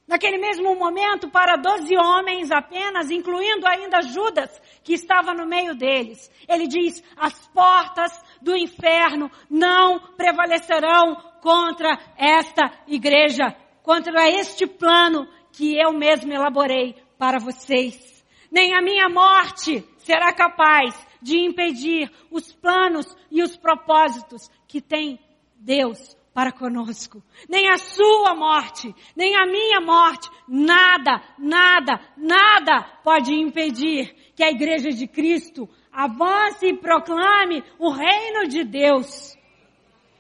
naquele 0.07 0.37
mesmo 0.37 0.75
momento, 0.75 1.29
para 1.29 1.57
doze 1.57 1.95
homens 1.97 2.51
apenas, 2.51 3.11
incluindo 3.11 3.67
ainda 3.67 4.01
Judas, 4.01 4.61
que 4.83 4.93
estava 4.93 5.33
no 5.33 5.45
meio 5.45 5.75
deles, 5.75 6.31
ele 6.47 6.67
diz: 6.67 7.03
as 7.17 7.47
portas 7.49 8.11
do 8.45 8.55
inferno 8.55 9.31
não 9.49 9.99
prevalecerão 10.15 11.15
contra 11.41 11.97
esta 12.15 12.71
igreja, 12.87 13.55
contra 13.81 14.29
este 14.29 14.67
plano 14.67 15.27
que 15.51 15.75
eu 15.75 15.91
mesmo 15.91 16.31
elaborei 16.31 16.95
para 17.17 17.39
vocês. 17.39 18.23
Nem 18.51 18.75
a 18.75 18.83
minha 18.83 19.09
morte 19.09 19.83
será 19.97 20.31
capaz 20.31 20.95
de 21.19 21.39
impedir 21.39 22.11
os 22.29 22.51
planos 22.51 23.07
e 23.31 23.41
os 23.41 23.57
propósitos 23.57 24.47
que 24.67 24.79
tem 24.79 25.19
Deus 25.55 26.15
para 26.31 26.51
conosco. 26.51 27.23
Nem 27.49 27.67
a 27.69 27.77
sua 27.77 28.35
morte, 28.35 28.93
nem 29.15 29.35
a 29.35 29.47
minha 29.47 29.81
morte, 29.81 30.29
nada, 30.47 31.19
nada, 31.39 31.99
nada 32.15 32.83
pode 33.03 33.33
impedir 33.33 34.13
que 34.35 34.43
a 34.43 34.51
igreja 34.51 34.89
de 34.89 35.07
Cristo 35.07 35.67
avance 35.95 36.67
e 36.67 36.77
proclame 36.77 37.63
o 37.79 37.89
reino 37.89 38.47
de 38.47 38.63
Deus. 38.65 39.35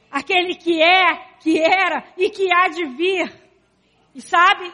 Aquele 0.09 0.55
que 0.55 0.81
é, 0.81 1.35
que 1.39 1.59
era 1.59 2.07
e 2.17 2.29
que 2.29 2.47
há 2.53 2.69
de 2.69 2.85
vir. 2.85 3.31
E 4.13 4.21
sabe? 4.21 4.71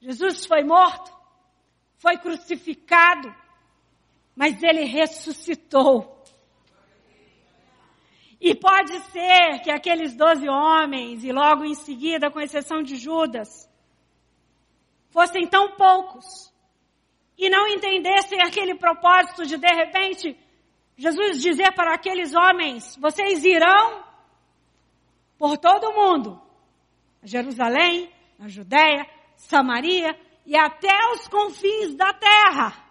Jesus 0.00 0.46
foi 0.46 0.64
morto, 0.64 1.14
foi 1.98 2.16
crucificado, 2.16 3.34
mas 4.34 4.62
ele 4.62 4.84
ressuscitou. 4.84 6.10
E 8.40 8.54
pode 8.54 8.98
ser 9.10 9.60
que 9.62 9.70
aqueles 9.70 10.14
doze 10.14 10.48
homens, 10.48 11.24
e 11.24 11.32
logo 11.32 11.64
em 11.64 11.74
seguida, 11.74 12.30
com 12.30 12.40
exceção 12.40 12.82
de 12.82 12.96
Judas, 12.96 13.70
fossem 15.10 15.46
tão 15.46 15.76
poucos 15.76 16.53
e 17.36 17.50
não 17.50 17.66
entendessem 17.66 18.40
aquele 18.40 18.74
propósito 18.76 19.44
de, 19.44 19.56
de 19.56 19.74
repente, 19.74 20.38
Jesus 20.96 21.40
dizer 21.40 21.72
para 21.74 21.94
aqueles 21.94 22.34
homens: 22.34 22.96
vocês 22.96 23.44
irão 23.44 24.04
por 25.38 25.58
todo 25.58 25.88
o 25.88 25.94
mundo, 25.94 26.40
Jerusalém, 27.22 28.10
a 28.38 28.48
Judéia, 28.48 29.06
Samaria 29.36 30.18
e 30.46 30.56
até 30.56 30.94
os 31.12 31.26
confins 31.28 31.94
da 31.94 32.12
terra. 32.12 32.84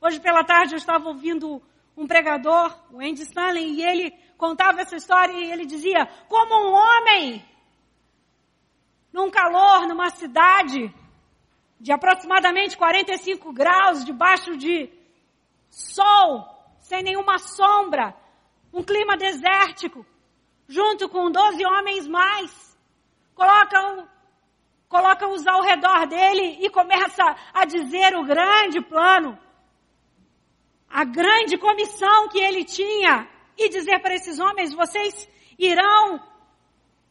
Hoje 0.00 0.20
pela 0.20 0.44
tarde 0.44 0.74
eu 0.74 0.78
estava 0.78 1.08
ouvindo 1.08 1.62
um 1.96 2.06
pregador, 2.06 2.76
o 2.92 3.00
Andy 3.00 3.22
Stanley, 3.22 3.76
e 3.76 3.82
ele 3.82 4.10
contava 4.36 4.82
essa 4.82 4.96
história 4.96 5.32
e 5.32 5.50
ele 5.50 5.64
dizia: 5.64 6.06
como 6.28 6.68
um 6.68 6.74
homem 6.74 7.44
num 9.12 9.30
calor, 9.30 9.86
numa 9.86 10.10
cidade 10.10 10.92
de 11.78 11.92
aproximadamente 11.92 12.76
45 12.76 13.52
graus, 13.52 14.04
debaixo 14.04 14.56
de 14.56 14.90
sol, 15.68 16.44
sem 16.80 17.02
nenhuma 17.02 17.38
sombra, 17.38 18.14
um 18.72 18.82
clima 18.82 19.16
desértico, 19.16 20.04
junto 20.68 21.08
com 21.08 21.30
12 21.30 21.64
homens 21.64 22.06
mais, 22.08 22.78
colocam 23.34 24.08
coloca-os 24.88 25.46
ao 25.46 25.62
redor 25.62 26.06
dele 26.06 26.58
e 26.60 26.70
começa 26.70 27.22
a 27.52 27.64
dizer 27.64 28.16
o 28.16 28.24
grande 28.24 28.80
plano, 28.80 29.36
a 30.88 31.04
grande 31.04 31.58
comissão 31.58 32.28
que 32.28 32.38
ele 32.38 32.64
tinha, 32.64 33.28
e 33.58 33.68
dizer 33.68 34.00
para 34.00 34.14
esses 34.14 34.38
homens: 34.38 34.72
vocês 34.72 35.28
irão 35.58 36.22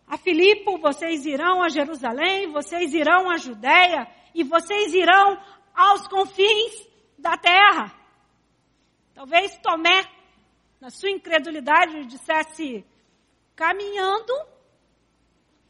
a 0.08 0.17
Filipe, 0.17 0.78
vocês 0.78 1.25
irão 1.25 1.63
a 1.63 1.69
Jerusalém, 1.69 2.51
vocês 2.51 2.93
irão 2.93 3.30
à 3.30 3.38
Judéia 3.38 4.08
e 4.35 4.43
vocês 4.43 4.93
irão 4.93 5.41
aos 5.73 6.07
confins 6.09 6.87
da 7.17 7.37
terra. 7.37 7.91
Talvez 9.13 9.57
Tomé, 9.59 10.03
na 10.81 10.89
sua 10.89 11.09
incredulidade, 11.09 12.05
dissesse: 12.05 12.85
caminhando 13.55 14.33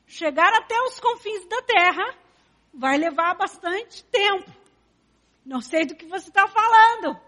chegar 0.08 0.52
até 0.56 0.76
os 0.82 1.00
confins 1.00 1.46
da 1.48 1.62
terra 1.62 2.18
vai 2.74 2.98
levar 2.98 3.36
bastante 3.36 4.04
tempo. 4.06 4.52
Não 5.46 5.62
sei 5.62 5.86
do 5.86 5.96
que 5.96 6.08
você 6.08 6.28
está 6.28 6.48
falando. 6.48 7.22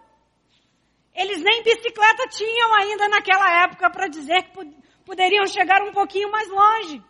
Eles 1.13 1.41
nem 1.41 1.63
bicicleta 1.63 2.27
tinham 2.29 2.73
ainda 2.75 3.07
naquela 3.09 3.63
época 3.63 3.89
para 3.91 4.07
dizer 4.07 4.41
que 4.43 4.75
poderiam 5.05 5.45
chegar 5.45 5.83
um 5.83 5.91
pouquinho 5.91 6.31
mais 6.31 6.49
longe. 6.49 7.03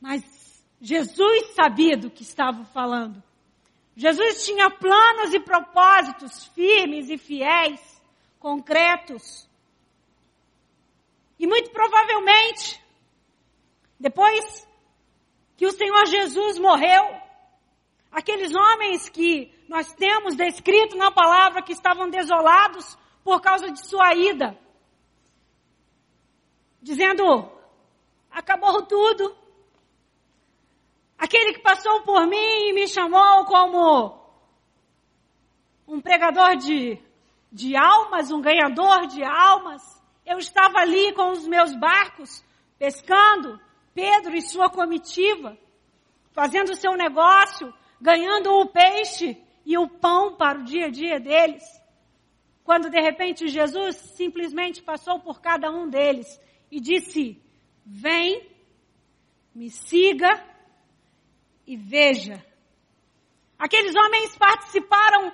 Mas 0.00 0.47
Jesus 0.80 1.54
sabia 1.54 1.96
do 1.96 2.10
que 2.10 2.22
estava 2.22 2.64
falando. 2.66 3.22
Jesus 3.96 4.44
tinha 4.44 4.70
planos 4.70 5.34
e 5.34 5.40
propósitos 5.40 6.46
firmes 6.54 7.10
e 7.10 7.18
fiéis, 7.18 7.80
concretos. 8.38 9.48
E 11.38 11.46
muito 11.46 11.70
provavelmente, 11.70 12.80
depois 13.98 14.66
que 15.56 15.66
o 15.66 15.72
Senhor 15.72 16.06
Jesus 16.06 16.58
morreu, 16.60 17.20
aqueles 18.12 18.54
homens 18.54 19.08
que 19.08 19.52
nós 19.68 19.92
temos 19.92 20.36
descrito 20.36 20.96
na 20.96 21.10
palavra 21.10 21.62
que 21.62 21.72
estavam 21.72 22.08
desolados 22.08 22.96
por 23.24 23.40
causa 23.40 23.70
de 23.70 23.84
sua 23.84 24.14
ida, 24.14 24.56
dizendo: 26.80 27.50
acabou 28.30 28.86
tudo. 28.86 29.36
Aquele 31.18 31.54
que 31.54 31.60
passou 31.60 32.02
por 32.02 32.26
mim 32.28 32.68
e 32.68 32.72
me 32.72 32.86
chamou 32.86 33.44
como 33.44 34.16
um 35.86 36.00
pregador 36.00 36.56
de, 36.56 36.96
de 37.50 37.74
almas, 37.74 38.30
um 38.30 38.40
ganhador 38.40 39.08
de 39.08 39.24
almas. 39.24 39.82
Eu 40.24 40.38
estava 40.38 40.78
ali 40.78 41.12
com 41.14 41.32
os 41.32 41.46
meus 41.48 41.74
barcos, 41.74 42.44
pescando, 42.78 43.60
Pedro 43.92 44.36
e 44.36 44.42
sua 44.42 44.70
comitiva, 44.70 45.58
fazendo 46.32 46.76
seu 46.76 46.92
negócio, 46.92 47.74
ganhando 48.00 48.52
o 48.52 48.66
peixe 48.66 49.36
e 49.66 49.76
o 49.76 49.88
pão 49.88 50.36
para 50.36 50.60
o 50.60 50.64
dia 50.64 50.86
a 50.86 50.90
dia 50.90 51.18
deles. 51.18 51.64
Quando 52.62 52.90
de 52.90 53.00
repente 53.00 53.48
Jesus 53.48 53.96
simplesmente 53.96 54.82
passou 54.82 55.18
por 55.18 55.40
cada 55.40 55.68
um 55.68 55.88
deles 55.88 56.40
e 56.70 56.78
disse: 56.80 57.42
Vem, 57.84 58.46
me 59.52 59.68
siga 59.68 60.47
e 61.68 61.76
veja. 61.76 62.42
Aqueles 63.58 63.94
homens 63.94 64.34
participaram 64.38 65.30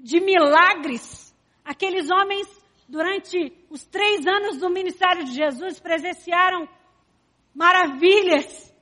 de 0.00 0.18
milagres. 0.20 1.36
Aqueles 1.62 2.10
homens, 2.10 2.48
durante 2.88 3.52
os 3.68 3.84
três 3.84 4.26
anos 4.26 4.56
do 4.56 4.70
ministério 4.70 5.22
de 5.22 5.32
Jesus, 5.32 5.78
presenciaram 5.78 6.66
maravilhas, 7.54 8.74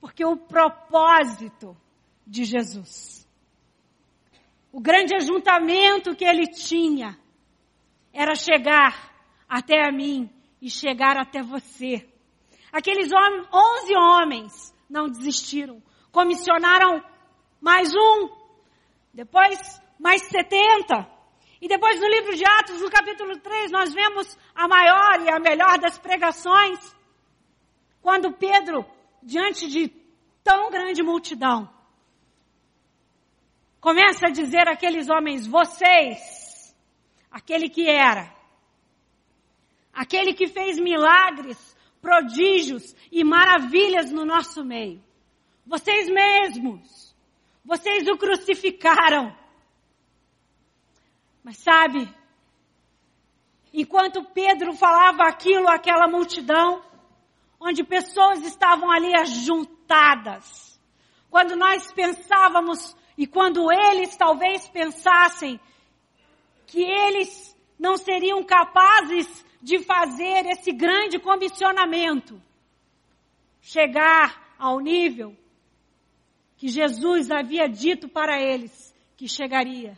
porque 0.00 0.24
o 0.24 0.38
propósito 0.38 1.76
de 2.26 2.44
Jesus, 2.44 3.28
o 4.72 4.80
grande 4.80 5.14
ajuntamento 5.14 6.16
que 6.16 6.24
ele 6.24 6.46
tinha, 6.46 7.18
era 8.10 8.34
chegar 8.34 9.12
até 9.46 9.86
a 9.86 9.92
mim 9.92 10.30
e 10.62 10.70
chegar 10.70 11.18
até 11.18 11.42
você. 11.42 12.08
Aqueles 12.72 13.10
onze 13.12 13.94
homens 13.94 14.71
não 14.92 15.08
desistiram, 15.08 15.82
comissionaram 16.12 17.02
mais 17.58 17.88
um, 17.94 18.28
depois 19.12 19.80
mais 19.98 20.22
setenta. 20.28 21.10
E 21.60 21.66
depois 21.66 21.98
no 21.98 22.08
livro 22.08 22.36
de 22.36 22.44
Atos, 22.44 22.82
no 22.82 22.90
capítulo 22.90 23.38
3, 23.38 23.70
nós 23.70 23.94
vemos 23.94 24.36
a 24.54 24.68
maior 24.68 25.22
e 25.22 25.30
a 25.30 25.38
melhor 25.38 25.78
das 25.78 25.98
pregações, 25.98 26.78
quando 28.02 28.32
Pedro, 28.32 28.84
diante 29.22 29.66
de 29.68 29.88
tão 30.44 30.70
grande 30.70 31.02
multidão, 31.02 31.72
começa 33.80 34.26
a 34.26 34.30
dizer 34.30 34.68
àqueles 34.68 35.08
homens: 35.08 35.46
vocês, 35.46 36.76
aquele 37.30 37.70
que 37.70 37.88
era, 37.88 38.30
aquele 39.92 40.34
que 40.34 40.48
fez 40.48 40.78
milagres, 40.78 41.72
prodígios 42.02 42.94
e 43.12 43.22
maravilhas 43.22 44.10
no 44.10 44.24
nosso 44.24 44.64
meio, 44.64 45.02
vocês 45.64 46.08
mesmos, 46.10 47.16
vocês 47.64 48.06
o 48.08 48.18
crucificaram. 48.18 49.34
Mas 51.44 51.56
sabe, 51.58 52.12
enquanto 53.72 54.24
Pedro 54.24 54.74
falava 54.74 55.22
aquilo 55.22 55.68
àquela 55.68 56.08
multidão, 56.08 56.82
onde 57.60 57.84
pessoas 57.84 58.44
estavam 58.44 58.90
ali 58.90 59.14
ajuntadas. 59.14 60.80
Quando 61.30 61.54
nós 61.56 61.92
pensávamos 61.92 62.96
e 63.16 63.26
quando 63.26 63.70
eles 63.70 64.16
talvez 64.16 64.68
pensassem 64.68 65.60
que 66.66 66.82
eles 66.82 67.56
não 67.78 67.96
seriam 67.96 68.42
capazes 68.42 69.44
de 69.62 69.78
fazer 69.80 70.44
esse 70.46 70.72
grande 70.72 71.18
comissionamento, 71.20 72.42
chegar 73.60 74.54
ao 74.58 74.80
nível 74.80 75.36
que 76.56 76.68
Jesus 76.68 77.30
havia 77.30 77.68
dito 77.68 78.08
para 78.08 78.40
eles 78.40 78.92
que 79.16 79.28
chegaria. 79.28 79.96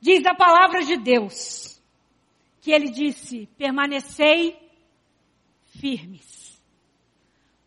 Diz 0.00 0.26
a 0.26 0.34
palavra 0.34 0.82
de 0.82 0.96
Deus 0.96 1.80
que 2.60 2.72
ele 2.72 2.90
disse: 2.90 3.46
permanecei 3.56 4.58
firmes. 5.66 6.60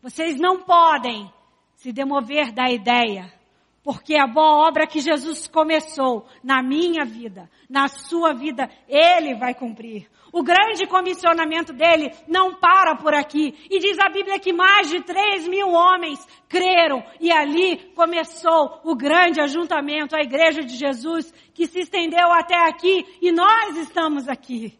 Vocês 0.02 0.38
não 0.38 0.62
podem 0.62 1.32
se 1.76 1.92
demover 1.92 2.52
da 2.52 2.70
ideia, 2.70 3.32
porque 3.86 4.16
a 4.18 4.26
boa 4.26 4.66
obra 4.66 4.84
que 4.84 4.98
Jesus 4.98 5.46
começou 5.46 6.26
na 6.42 6.60
minha 6.60 7.04
vida, 7.04 7.48
na 7.70 7.86
sua 7.86 8.34
vida, 8.34 8.68
Ele 8.88 9.36
vai 9.36 9.54
cumprir. 9.54 10.10
O 10.32 10.42
grande 10.42 10.88
comissionamento 10.88 11.72
dele 11.72 12.10
não 12.26 12.56
para 12.56 12.96
por 12.96 13.14
aqui. 13.14 13.54
E 13.70 13.78
diz 13.78 13.96
a 14.00 14.08
Bíblia 14.08 14.40
que 14.40 14.52
mais 14.52 14.90
de 14.90 15.04
3 15.04 15.46
mil 15.46 15.68
homens 15.68 16.18
creram. 16.48 17.00
E 17.20 17.30
ali 17.30 17.76
começou 17.94 18.80
o 18.82 18.96
grande 18.96 19.40
ajuntamento, 19.40 20.16
a 20.16 20.20
igreja 20.20 20.62
de 20.62 20.74
Jesus, 20.74 21.32
que 21.54 21.68
se 21.68 21.78
estendeu 21.78 22.32
até 22.32 22.56
aqui. 22.68 23.06
E 23.22 23.30
nós 23.30 23.76
estamos 23.76 24.28
aqui. 24.28 24.76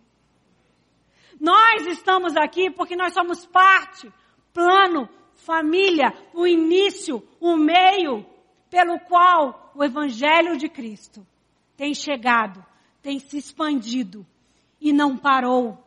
Nós 1.41 1.87
estamos 1.87 2.37
aqui 2.37 2.73
porque 2.73 2.97
nós 2.97 3.15
somos 3.15 3.47
parte, 3.47 4.13
plano, 4.53 5.09
família, 5.33 6.13
o 6.35 6.45
início, 6.45 7.23
o 7.39 7.57
meio 7.57 8.35
pelo 8.71 8.99
qual 9.01 9.73
o 9.75 9.85
Evangelho 9.85 10.57
de 10.57 10.69
Cristo 10.69 11.27
tem 11.77 11.95
chegado, 11.95 12.65
tem 13.03 13.19
se 13.19 13.39
expandido 13.39 14.27
e 14.81 14.93
não 14.93 15.17
parou. 15.17 15.79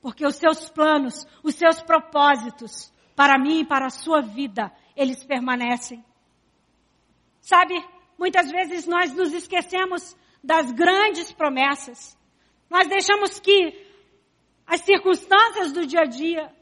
Porque 0.00 0.26
os 0.26 0.36
seus 0.36 0.70
planos, 0.70 1.26
os 1.42 1.54
seus 1.54 1.82
propósitos 1.82 2.92
para 3.16 3.38
mim 3.38 3.60
e 3.60 3.66
para 3.66 3.86
a 3.86 3.90
sua 3.90 4.20
vida, 4.20 4.72
eles 4.94 5.24
permanecem. 5.24 6.04
Sabe, 7.40 7.74
muitas 8.16 8.50
vezes 8.50 8.86
nós 8.86 9.12
nos 9.12 9.32
esquecemos 9.32 10.16
das 10.42 10.70
grandes 10.70 11.32
promessas. 11.32 12.16
Nós 12.70 12.86
deixamos 12.86 13.40
que 13.40 13.88
as 14.66 14.82
circunstâncias 14.82 15.72
do 15.72 15.86
dia 15.86 16.02
a 16.02 16.04
dia. 16.04 16.52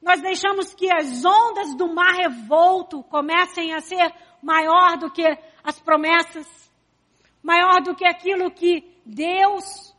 Nós 0.00 0.20
deixamos 0.22 0.72
que 0.72 0.90
as 0.90 1.24
ondas 1.24 1.74
do 1.74 1.92
mar 1.92 2.14
revolto 2.14 3.02
comecem 3.02 3.74
a 3.74 3.80
ser 3.80 4.14
maior 4.42 4.96
do 4.98 5.10
que 5.10 5.26
as 5.62 5.78
promessas, 5.80 6.46
maior 7.42 7.82
do 7.82 7.94
que 7.94 8.06
aquilo 8.06 8.50
que 8.50 8.84
Deus, 9.04 9.94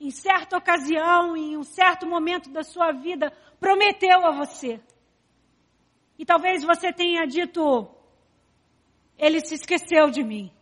em 0.00 0.10
certa 0.10 0.56
ocasião, 0.56 1.36
em 1.36 1.56
um 1.56 1.62
certo 1.62 2.06
momento 2.06 2.50
da 2.50 2.62
sua 2.62 2.92
vida, 2.92 3.32
prometeu 3.58 4.26
a 4.26 4.32
você. 4.32 4.80
E 6.18 6.24
talvez 6.24 6.62
você 6.64 6.92
tenha 6.92 7.26
dito, 7.26 7.88
ele 9.18 9.40
se 9.40 9.54
esqueceu 9.54 10.10
de 10.10 10.22
mim. 10.22 10.52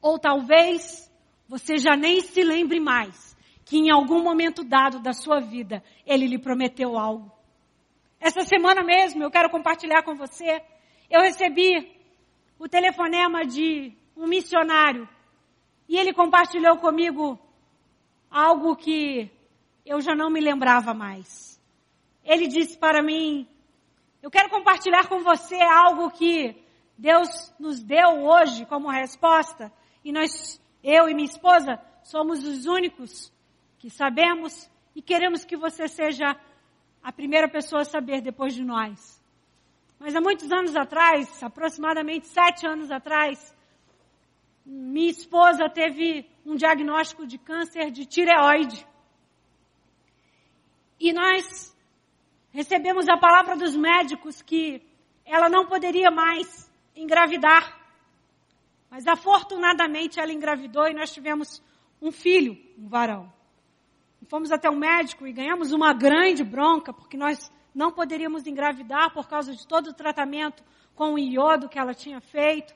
Ou 0.00 0.18
talvez 0.18 1.10
você 1.48 1.78
já 1.78 1.96
nem 1.96 2.20
se 2.20 2.42
lembre 2.42 2.78
mais 2.80 3.36
que 3.64 3.76
em 3.76 3.90
algum 3.90 4.22
momento 4.22 4.64
dado 4.64 5.00
da 5.00 5.12
sua 5.12 5.40
vida 5.40 5.82
ele 6.06 6.26
lhe 6.26 6.38
prometeu 6.38 6.98
algo. 6.98 7.30
Essa 8.20 8.42
semana 8.42 8.82
mesmo 8.82 9.22
eu 9.22 9.30
quero 9.30 9.50
compartilhar 9.50 10.02
com 10.02 10.14
você. 10.14 10.62
Eu 11.10 11.22
recebi 11.22 11.90
o 12.58 12.68
telefonema 12.68 13.46
de 13.46 13.92
um 14.16 14.26
missionário 14.26 15.08
e 15.88 15.96
ele 15.96 16.12
compartilhou 16.12 16.76
comigo 16.76 17.38
algo 18.30 18.76
que 18.76 19.30
eu 19.86 20.00
já 20.00 20.14
não 20.14 20.28
me 20.28 20.40
lembrava 20.40 20.92
mais. 20.92 21.58
Ele 22.22 22.46
disse 22.46 22.76
para 22.76 23.02
mim: 23.02 23.48
Eu 24.22 24.30
quero 24.30 24.50
compartilhar 24.50 25.08
com 25.08 25.20
você 25.20 25.58
algo 25.60 26.10
que 26.10 26.54
Deus 26.96 27.54
nos 27.58 27.82
deu 27.82 28.24
hoje 28.24 28.66
como 28.66 28.90
resposta 28.90 29.72
e 30.04 30.12
nós, 30.12 30.60
eu 30.82 31.08
e 31.08 31.14
minha 31.14 31.28
esposa, 31.28 31.80
somos 32.02 32.44
os 32.44 32.66
únicos 32.66 33.32
que 33.78 33.88
sabemos 33.88 34.70
e 34.94 35.00
queremos 35.00 35.44
que 35.44 35.56
você 35.56 35.88
seja 35.88 36.36
a 37.02 37.12
primeira 37.12 37.48
pessoa 37.48 37.82
a 37.82 37.84
saber 37.84 38.20
depois 38.20 38.52
de 38.54 38.64
nós. 38.64 39.17
Mas 39.98 40.14
há 40.14 40.20
muitos 40.20 40.50
anos 40.52 40.76
atrás, 40.76 41.42
aproximadamente 41.42 42.28
sete 42.28 42.66
anos 42.66 42.90
atrás, 42.90 43.54
minha 44.64 45.10
esposa 45.10 45.68
teve 45.68 46.28
um 46.44 46.54
diagnóstico 46.54 47.26
de 47.26 47.38
câncer 47.38 47.90
de 47.90 48.06
tireoide. 48.06 48.86
E 51.00 51.12
nós 51.12 51.76
recebemos 52.50 53.08
a 53.08 53.16
palavra 53.16 53.56
dos 53.56 53.74
médicos 53.76 54.42
que 54.42 54.82
ela 55.24 55.48
não 55.48 55.66
poderia 55.66 56.10
mais 56.10 56.70
engravidar. 56.94 57.76
Mas 58.90 59.06
afortunadamente 59.06 60.20
ela 60.20 60.32
engravidou 60.32 60.86
e 60.88 60.94
nós 60.94 61.12
tivemos 61.12 61.62
um 62.00 62.12
filho, 62.12 62.56
um 62.78 62.88
varão. 62.88 63.32
Fomos 64.28 64.52
até 64.52 64.68
o 64.68 64.76
médico 64.76 65.26
e 65.26 65.32
ganhamos 65.32 65.72
uma 65.72 65.92
grande 65.94 66.44
bronca, 66.44 66.92
porque 66.92 67.16
nós 67.16 67.50
não 67.78 67.92
poderíamos 67.92 68.44
engravidar 68.44 69.12
por 69.14 69.28
causa 69.28 69.54
de 69.54 69.64
todo 69.64 69.90
o 69.90 69.94
tratamento 69.94 70.64
com 70.96 71.14
o 71.14 71.18
iodo 71.18 71.68
que 71.68 71.78
ela 71.78 71.94
tinha 71.94 72.20
feito. 72.20 72.74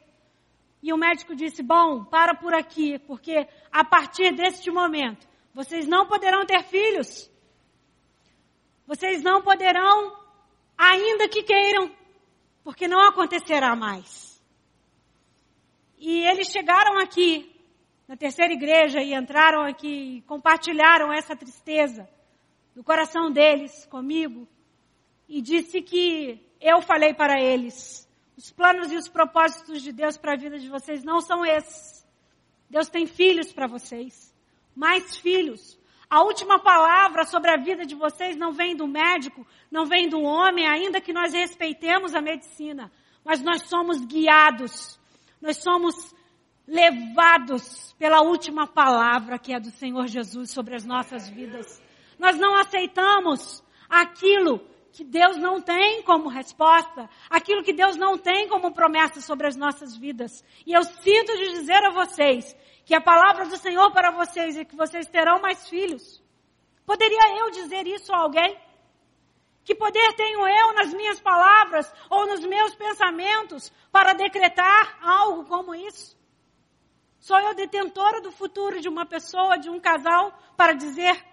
E 0.81 0.93
o 0.93 0.97
médico 0.97 1.35
disse: 1.35 1.61
Bom, 1.61 2.05
para 2.05 2.37
por 2.37 2.55
aqui, 2.55 3.01
porque 3.01 3.49
a 3.73 3.85
partir 3.85 4.33
deste 4.33 4.71
momento 4.71 5.27
vocês 5.53 5.89
não 5.89 6.07
poderão 6.07 6.47
ter 6.47 6.63
filhos. 6.63 7.29
Vocês 8.87 9.25
não 9.25 9.43
poderão, 9.43 10.17
ainda 10.79 11.29
que 11.29 11.43
queiram, 11.43 11.91
porque 12.63 12.87
não 12.87 13.01
acontecerá 13.01 13.75
mais. 13.75 14.41
E 15.99 16.25
eles 16.29 16.47
chegaram 16.47 16.97
aqui 16.99 17.53
na 18.07 18.17
terceira 18.17 18.53
igreja 18.53 19.01
e 19.01 19.15
entraram 19.15 19.63
aqui 19.63 20.19
e 20.19 20.23
compartilharam 20.23 21.13
essa 21.13 21.35
tristeza 21.35 22.09
do 22.73 22.85
coração 22.85 23.33
deles 23.33 23.85
comigo 23.87 24.47
e 25.33 25.41
disse 25.41 25.81
que 25.81 26.39
eu 26.61 26.83
falei 26.83 27.15
para 27.15 27.41
eles: 27.41 28.07
os 28.37 28.53
planos 28.53 28.93
e 28.93 28.97
os 28.97 29.09
propósitos 29.09 29.81
de 29.81 29.91
Deus 29.91 30.19
para 30.19 30.35
a 30.35 30.37
vida 30.37 30.59
de 30.59 30.69
vocês 30.69 31.03
não 31.03 31.23
são 31.23 31.43
esses. 31.43 32.07
Deus 32.69 32.91
tem 32.91 33.07
filhos 33.07 33.51
para 33.51 33.67
vocês, 33.67 34.31
mais 34.77 35.17
filhos. 35.17 35.81
A 36.11 36.23
última 36.23 36.59
palavra 36.59 37.25
sobre 37.25 37.51
a 37.51 37.57
vida 37.57 37.87
de 37.87 37.95
vocês 37.95 38.37
não 38.37 38.53
vem 38.53 38.77
do 38.77 38.87
médico, 38.87 39.47
não 39.71 39.87
vem 39.87 40.07
do 40.07 40.21
homem, 40.21 40.69
ainda 40.69 41.01
que 41.01 41.15
nós 41.15 41.33
respeitemos 41.33 42.15
a 42.15 42.21
medicina, 42.21 42.93
mas 43.25 43.41
nós 43.41 43.63
somos 43.71 44.05
guiados, 44.05 45.01
nós 45.41 45.57
somos 45.57 46.15
levados 46.69 47.95
pela 47.99 48.21
última 48.21 48.67
palavra 48.67 49.39
que 49.39 49.55
é 49.55 49.59
do 49.59 49.71
Senhor 49.71 50.07
Jesus 50.09 50.51
sobre 50.51 50.77
as 50.77 50.85
nossas 50.85 51.27
vidas. 51.27 51.83
Nós 52.19 52.39
não 52.39 52.55
aceitamos 52.55 53.65
aquilo 53.89 54.71
que 54.93 55.03
Deus 55.03 55.39
não 55.39 55.61
tem 55.61 56.03
como 56.03 56.29
resposta, 56.29 57.09
aquilo 57.31 57.63
que 57.63 57.73
Deus 57.73 57.97
não 57.97 58.19
tem 58.19 58.47
como 58.47 58.73
promessa 58.73 59.23
sobre 59.23 59.47
as 59.47 59.57
nossas 59.57 59.97
vidas. 59.97 60.45
E 60.67 60.73
eu 60.73 60.85
sinto 60.85 61.37
de 61.37 61.53
dizer 61.53 61.83
a 61.85 61.91
vocês 61.91 62.55
que 62.85 62.95
a 62.95 63.01
palavra 63.01 63.47
do 63.47 63.57
Senhor 63.57 63.91
para 63.91 64.11
vocês 64.11 64.57
é 64.57 64.65
que 64.65 64.77
vocês 64.77 65.07
terão 65.07 65.41
mais 65.41 65.67
filhos. 65.67 66.23
Poderia 66.85 67.39
eu 67.39 67.51
dizer 67.51 67.87
isso 67.87 68.13
a 68.13 68.19
alguém? 68.19 68.55
Que 69.65 69.75
poder 69.75 70.13
tenho 70.15 70.47
eu 70.47 70.75
nas 70.75 70.93
minhas 70.93 71.21
palavras 71.21 71.91
ou 72.11 72.27
nos 72.27 72.41
meus 72.45 72.75
pensamentos 72.75 73.73
para 73.91 74.13
decretar 74.13 74.99
algo 75.03 75.45
como 75.47 75.75
isso? 75.75 76.19
Sou 77.19 77.39
eu 77.39 77.55
detentora 77.55 78.21
do 78.21 78.33
futuro 78.33 78.81
de 78.81 78.89
uma 78.89 79.07
pessoa, 79.07 79.57
de 79.57 79.71
um 79.71 79.81
casal, 79.81 80.37
para 80.57 80.75
dizer 80.75 81.25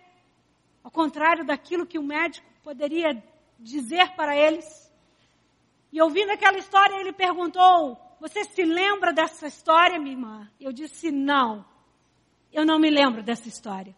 ao 0.83 0.91
contrário 0.91 1.43
daquilo 1.43 1.85
que 1.85 1.99
o 1.99 2.03
médico 2.03 2.47
poderia 2.63 3.21
dizer 3.59 4.15
para 4.15 4.35
eles? 4.35 4.89
E 5.91 6.01
ouvindo 6.01 6.31
aquela 6.31 6.57
história, 6.57 6.95
ele 6.99 7.13
perguntou: 7.13 7.97
Você 8.19 8.43
se 8.45 8.63
lembra 8.63 9.11
dessa 9.11 9.47
história, 9.47 9.99
minha 9.99 10.15
irmã? 10.15 10.51
Eu 10.59 10.71
disse: 10.71 11.11
Não, 11.11 11.65
eu 12.51 12.65
não 12.65 12.79
me 12.79 12.89
lembro 12.89 13.21
dessa 13.23 13.47
história. 13.47 13.95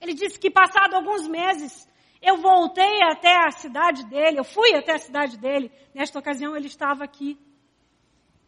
Ele 0.00 0.14
disse 0.14 0.38
que, 0.38 0.50
passado 0.50 0.94
alguns 0.94 1.26
meses, 1.26 1.88
eu 2.22 2.36
voltei 2.36 3.02
até 3.02 3.34
a 3.46 3.50
cidade 3.50 4.04
dele, 4.06 4.38
eu 4.38 4.44
fui 4.44 4.74
até 4.74 4.94
a 4.94 4.98
cidade 4.98 5.36
dele. 5.36 5.70
Nesta 5.94 6.18
ocasião, 6.18 6.56
ele 6.56 6.66
estava 6.66 7.04
aqui. 7.04 7.38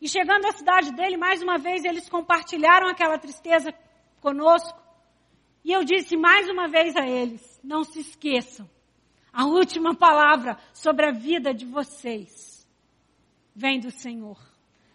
E 0.00 0.08
chegando 0.08 0.46
à 0.46 0.52
cidade 0.52 0.92
dele, 0.92 1.16
mais 1.16 1.42
uma 1.42 1.58
vez 1.58 1.84
eles 1.84 2.08
compartilharam 2.08 2.88
aquela 2.88 3.18
tristeza 3.18 3.74
conosco. 4.20 4.80
E 5.64 5.72
eu 5.72 5.84
disse 5.84 6.16
mais 6.16 6.48
uma 6.48 6.68
vez 6.68 6.96
a 6.96 7.06
eles: 7.06 7.60
não 7.62 7.84
se 7.84 8.00
esqueçam, 8.00 8.68
a 9.32 9.46
última 9.46 9.94
palavra 9.94 10.58
sobre 10.72 11.06
a 11.06 11.12
vida 11.12 11.54
de 11.54 11.64
vocês 11.64 12.66
vem 13.54 13.80
do 13.80 13.90
Senhor. 13.90 14.38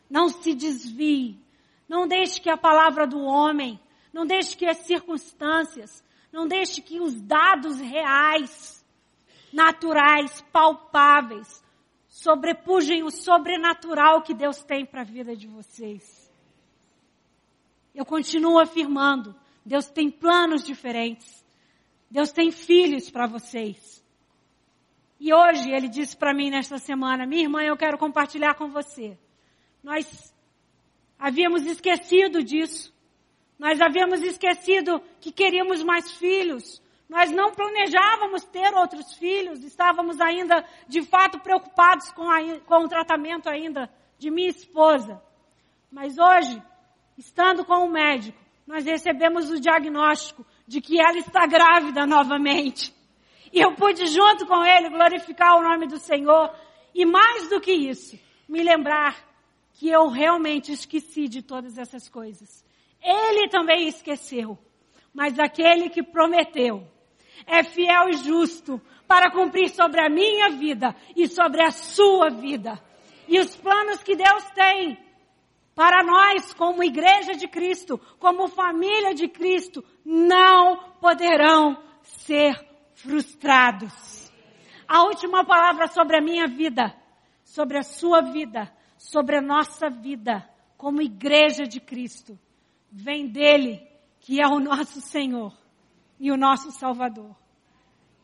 Não 0.10 0.30
se 0.30 0.54
desvie. 0.54 1.40
Não 1.88 2.08
deixe 2.08 2.42
que 2.42 2.50
a 2.50 2.58
palavra 2.58 3.06
do 3.06 3.20
homem, 3.20 3.80
não 4.12 4.26
deixe 4.26 4.58
que 4.58 4.66
as 4.66 4.78
circunstâncias, 4.78 6.04
não 6.32 6.48
deixe 6.48 6.82
que 6.82 7.00
os 7.00 7.22
dados 7.22 7.80
reais, 7.80 8.84
naturais, 9.54 10.44
palpáveis, 10.52 11.64
sobrepujem 12.08 13.04
o 13.04 13.12
sobrenatural 13.12 14.24
que 14.24 14.34
Deus 14.34 14.64
tem 14.64 14.84
para 14.84 15.02
a 15.02 15.06
vida 15.06 15.36
de 15.36 15.48
vocês. 15.48 16.26
Eu 17.94 18.04
continuo 18.04 18.60
afirmando, 18.60 19.36
Deus 19.64 19.88
tem 19.88 20.10
planos 20.10 20.64
diferentes. 20.64 21.46
Deus 22.10 22.32
tem 22.32 22.52
filhos 22.52 23.10
para 23.10 23.28
vocês. 23.28 24.04
E 25.20 25.34
hoje 25.34 25.72
ele 25.72 25.88
disse 25.88 26.16
para 26.16 26.34
mim 26.34 26.50
nesta 26.50 26.78
semana, 26.78 27.26
minha 27.26 27.44
irmã, 27.44 27.64
eu 27.64 27.78
quero 27.78 27.98
compartilhar 27.98 28.56
com 28.56 28.70
você. 28.70 29.18
Nós 29.84 30.34
havíamos 31.18 31.66
esquecido 31.66 32.44
disso. 32.44 32.94
Nós 33.58 33.80
havíamos 33.80 34.22
esquecido 34.22 35.02
que 35.20 35.32
queríamos 35.32 35.84
mais 35.84 36.12
filhos. 36.12 36.82
Nós 37.08 37.32
não 37.32 37.52
planejávamos 37.52 38.44
ter 38.46 38.74
outros 38.74 39.14
filhos, 39.14 39.64
estávamos 39.64 40.20
ainda, 40.20 40.66
de 40.88 41.04
fato, 41.04 41.40
preocupados 41.40 42.12
com, 42.12 42.30
a, 42.30 42.60
com 42.62 42.84
o 42.84 42.90
tratamento 42.90 43.48
ainda 43.48 43.90
de 44.18 44.32
minha 44.32 44.50
esposa. 44.50 45.22
Mas 45.92 46.18
hoje, 46.18 46.62
estando 47.18 47.64
com 47.64 47.86
o 47.86 47.92
médico, 47.92 48.38
nós 48.66 48.86
recebemos 48.86 49.52
o 49.52 49.60
diagnóstico 49.60 50.46
de 50.68 50.82
que 50.82 51.00
ela 51.00 51.20
está 51.20 51.46
grávida 51.46 52.06
novamente. 52.08 52.95
E 53.56 53.62
eu 53.62 53.72
pude, 53.72 54.06
junto 54.08 54.46
com 54.46 54.66
ele, 54.66 54.90
glorificar 54.90 55.58
o 55.58 55.62
nome 55.62 55.88
do 55.88 55.98
Senhor. 55.98 56.54
E 56.94 57.06
mais 57.06 57.48
do 57.48 57.62
que 57.62 57.72
isso, 57.72 58.20
me 58.50 58.62
lembrar 58.62 59.16
que 59.72 59.90
eu 59.90 60.10
realmente 60.10 60.74
esqueci 60.74 61.30
de 61.30 61.42
todas 61.42 61.78
essas 61.78 62.10
coisas. 62.10 62.66
Ele 63.02 63.48
também 63.48 63.88
esqueceu. 63.88 64.60
Mas 65.14 65.40
aquele 65.40 65.90
que 65.90 66.04
prometeu, 66.04 66.86
é 67.48 67.64
fiel 67.64 68.10
e 68.10 68.18
justo 68.18 68.82
para 69.08 69.32
cumprir 69.32 69.70
sobre 69.70 70.02
a 70.02 70.10
minha 70.10 70.50
vida 70.50 70.94
e 71.16 71.26
sobre 71.26 71.64
a 71.64 71.72
sua 71.72 72.30
vida. 72.30 72.78
E 73.26 73.40
os 73.40 73.56
planos 73.56 74.04
que 74.04 74.18
Deus 74.18 74.44
tem 74.52 74.98
para 75.74 76.04
nós, 76.04 76.54
como 76.54 76.84
igreja 76.84 77.36
de 77.36 77.48
Cristo, 77.48 77.98
como 78.20 78.50
família 78.50 79.14
de 79.14 79.30
Cristo, 79.30 79.82
não 80.04 80.78
poderão 81.00 81.82
ser 82.02 82.75
frustrados. 83.06 84.32
A 84.88 85.04
última 85.04 85.46
palavra 85.46 85.88
sobre 85.88 86.18
a 86.18 86.22
minha 86.22 86.48
vida, 86.48 86.96
sobre 87.44 87.78
a 87.78 87.84
sua 87.84 88.22
vida, 88.22 88.72
sobre 88.98 89.38
a 89.38 89.42
nossa 89.42 89.90
vida, 89.90 90.48
como 90.76 91.02
igreja 91.02 91.64
de 91.64 91.80
Cristo, 91.80 92.38
vem 92.92 93.28
dele, 93.28 93.88
que 94.20 94.42
é 94.42 94.48
o 94.48 94.60
nosso 94.60 95.00
Senhor 95.02 95.54
e 96.20 96.32
o 96.32 96.38
nosso 96.38 96.72
Salvador. 96.72 97.36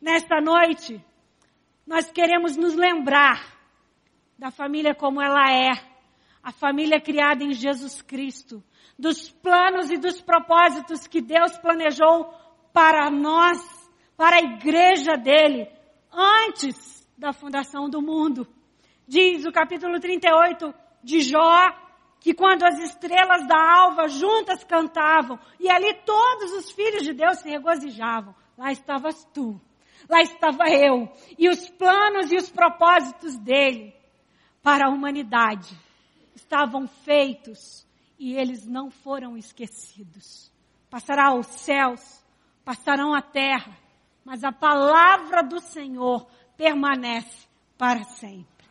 Nesta 0.02 0.42
noite, 0.42 1.04
nós 1.86 2.12
queremos 2.12 2.58
nos 2.58 2.76
lembrar 2.76 3.60
da 4.38 4.50
família 4.50 4.96
como 4.96 5.22
ela 5.22 5.52
é, 5.52 5.72
a 6.42 6.52
família 6.52 7.00
criada 7.00 7.44
em 7.44 7.54
Jesus 7.54 8.02
Cristo, 8.02 8.64
dos 8.98 9.30
planos 9.30 9.92
e 9.92 9.98
dos 9.98 10.22
propósitos 10.22 11.06
que 11.08 11.22
Deus 11.22 11.58
planejou 11.58 12.34
para 12.74 13.10
nós, 13.12 13.60
para 14.22 14.36
a 14.36 14.40
igreja 14.42 15.18
dele, 15.18 15.68
antes 16.14 17.10
da 17.18 17.34
fundação 17.34 17.90
do 17.90 18.04
mundo. 18.04 18.48
Diz 19.08 19.44
o 19.48 19.52
capítulo 19.52 20.00
38 20.00 20.72
de 21.04 21.22
Jó, 21.22 21.72
que 22.20 22.32
quando 22.32 22.62
as 22.62 22.78
estrelas 22.78 23.48
da 23.48 23.58
alva 23.58 24.08
juntas 24.08 24.64
cantavam, 24.64 25.40
e 25.60 25.68
ali 25.72 25.96
todos 26.06 26.52
os 26.52 26.70
filhos 26.70 27.02
de 27.02 27.14
Deus 27.14 27.40
se 27.40 27.50
regozijavam, 27.50 28.36
lá 28.56 28.72
estavas 28.72 29.28
tu, 29.34 29.60
lá 30.08 30.22
estava 30.22 30.70
eu, 30.70 31.12
e 31.36 31.50
os 31.50 31.68
planos 31.72 32.32
e 32.32 32.36
os 32.36 32.48
propósitos 32.48 33.36
dele 33.40 33.92
para 34.62 34.86
a 34.86 34.92
humanidade 34.92 35.76
estavam 36.36 36.88
feitos 36.88 37.88
e 38.20 38.36
eles 38.36 38.68
não 38.68 38.92
foram 38.92 39.36
esquecidos. 39.36 40.54
Passará 40.92 41.34
os 41.34 41.48
céus, 41.48 42.24
passarão 42.64 43.16
a 43.16 43.22
terra, 43.24 43.82
mas 44.24 44.44
a 44.44 44.52
palavra 44.52 45.42
do 45.42 45.60
Senhor 45.60 46.28
permanece 46.56 47.48
para 47.78 48.04
sempre. 48.04 48.66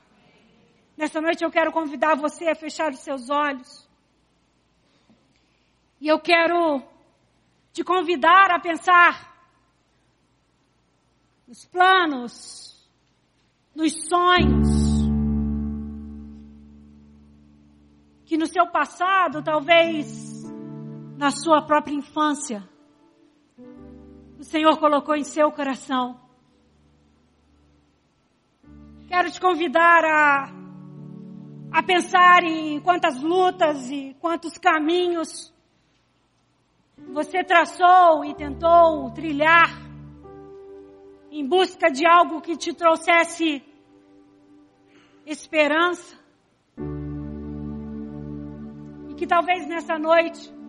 Nessa 0.97 1.21
noite 1.21 1.45
eu 1.45 1.51
quero 1.51 1.73
convidar 1.73 2.15
você 2.15 2.49
a 2.49 2.55
fechar 2.55 2.91
os 2.93 3.01
seus 3.01 3.31
olhos. 3.31 3.89
E 6.01 6.07
eu 6.09 6.21
quero 6.21 6.83
te 7.73 7.83
convidar 7.83 8.51
a 8.51 8.61
pensar 8.61 9.31
nos 11.47 11.65
planos, 11.67 12.89
nos 13.75 13.93
sonhos, 14.09 14.69
que 18.25 18.37
no 18.37 18.47
seu 18.47 18.71
passado, 18.71 19.43
talvez 19.43 20.45
na 21.19 21.33
sua 21.33 21.63
própria 21.63 21.95
infância, 21.95 22.70
o 24.41 24.45
Senhor 24.45 24.79
colocou 24.79 25.15
em 25.15 25.23
seu 25.23 25.53
coração. 25.53 26.19
Quero 29.07 29.31
te 29.31 29.39
convidar 29.39 30.03
a, 30.03 30.51
a 31.71 31.83
pensar 31.83 32.43
em 32.45 32.81
quantas 32.81 33.21
lutas 33.21 33.91
e 33.91 34.17
quantos 34.19 34.57
caminhos 34.57 35.53
você 37.13 37.45
traçou 37.45 38.25
e 38.25 38.35
tentou 38.35 39.11
trilhar 39.11 39.69
em 41.31 41.47
busca 41.47 41.91
de 41.91 42.07
algo 42.07 42.41
que 42.41 42.57
te 42.57 42.73
trouxesse 42.73 43.63
esperança. 45.27 46.19
E 49.11 49.15
que 49.17 49.27
talvez 49.27 49.67
nessa 49.67 49.99
noite 49.99 50.60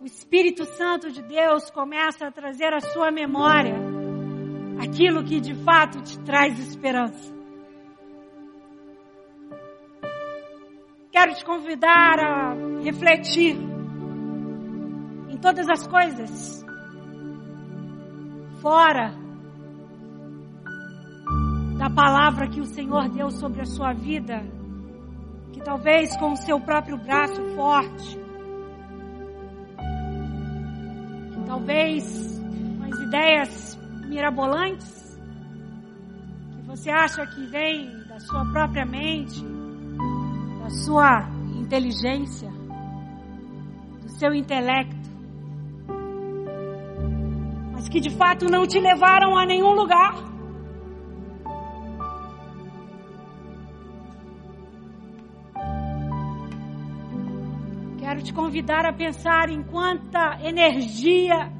o 0.00 0.06
Espírito 0.06 0.64
Santo 0.64 1.10
de 1.10 1.22
Deus 1.22 1.70
começa 1.70 2.26
a 2.26 2.30
trazer 2.30 2.72
à 2.72 2.80
sua 2.80 3.10
memória 3.10 3.74
aquilo 4.80 5.24
que 5.24 5.40
de 5.40 5.54
fato 5.64 6.00
te 6.02 6.18
traz 6.20 6.58
esperança. 6.60 7.36
Quero 11.10 11.34
te 11.34 11.44
convidar 11.44 12.20
a 12.20 12.54
refletir 12.80 13.56
em 15.28 15.36
todas 15.38 15.68
as 15.68 15.84
coisas 15.88 16.64
fora 18.62 19.12
da 21.76 21.90
palavra 21.90 22.48
que 22.48 22.60
o 22.60 22.64
Senhor 22.64 23.08
deu 23.08 23.30
sobre 23.30 23.62
a 23.62 23.66
sua 23.66 23.92
vida, 23.92 24.44
que 25.52 25.60
talvez 25.60 26.16
com 26.18 26.32
o 26.32 26.36
seu 26.36 26.60
próprio 26.60 26.96
braço 26.96 27.42
forte 27.56 28.27
talvez 31.48 32.38
umas 32.38 33.00
ideias 33.00 33.78
mirabolantes 34.06 35.18
que 36.52 36.62
você 36.66 36.90
acha 36.90 37.26
que 37.26 37.46
vem 37.46 37.90
da 38.06 38.20
sua 38.20 38.44
própria 38.52 38.84
mente, 38.84 39.42
da 40.62 40.68
sua 40.68 41.26
inteligência, 41.58 42.50
do 44.02 44.10
seu 44.10 44.34
intelecto, 44.34 45.08
mas 47.72 47.88
que 47.88 47.98
de 47.98 48.10
fato 48.10 48.44
não 48.44 48.66
te 48.66 48.78
levaram 48.78 49.36
a 49.36 49.46
nenhum 49.46 49.72
lugar. 49.72 50.14
Quero 58.18 58.26
te 58.26 58.34
convidar 58.34 58.84
a 58.84 58.92
pensar 58.92 59.48
em 59.48 59.62
quanta 59.62 60.40
energia 60.42 61.52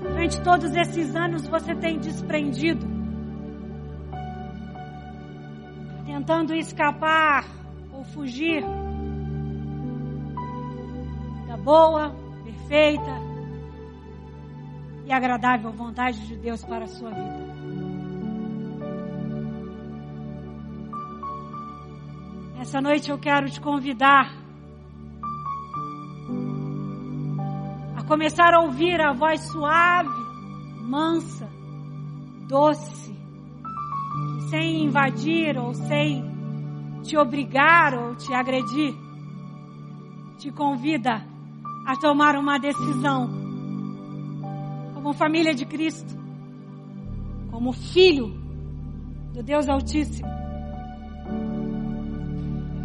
durante 0.00 0.40
todos 0.40 0.74
esses 0.74 1.14
anos 1.14 1.46
você 1.46 1.74
tem 1.74 1.98
desprendido, 1.98 2.86
tentando 6.06 6.54
escapar 6.54 7.44
ou 7.92 8.04
fugir 8.04 8.64
da 11.46 11.58
boa, 11.58 12.16
perfeita 12.42 13.12
e 15.04 15.12
agradável 15.12 15.70
vontade 15.72 16.26
de 16.26 16.36
Deus 16.36 16.64
para 16.64 16.84
a 16.84 16.88
sua 16.88 17.10
vida. 17.10 17.81
Essa 22.62 22.80
noite 22.80 23.10
eu 23.10 23.18
quero 23.18 23.50
te 23.50 23.60
convidar 23.60 24.32
a 27.96 28.04
começar 28.04 28.54
a 28.54 28.60
ouvir 28.60 29.00
a 29.00 29.12
voz 29.12 29.40
suave, 29.50 30.08
mansa, 30.80 31.50
doce, 32.46 33.12
sem 34.48 34.84
invadir 34.84 35.58
ou 35.58 35.74
sem 35.74 36.24
te 37.02 37.16
obrigar 37.16 37.94
ou 37.94 38.14
te 38.14 38.32
agredir, 38.32 38.94
te 40.38 40.52
convida 40.52 41.20
a 41.84 41.96
tomar 41.96 42.36
uma 42.36 42.60
decisão. 42.60 43.28
Como 44.94 45.12
família 45.14 45.52
de 45.52 45.66
Cristo, 45.66 46.14
como 47.50 47.72
filho 47.72 48.28
do 49.34 49.42
Deus 49.42 49.68
Altíssimo 49.68 50.41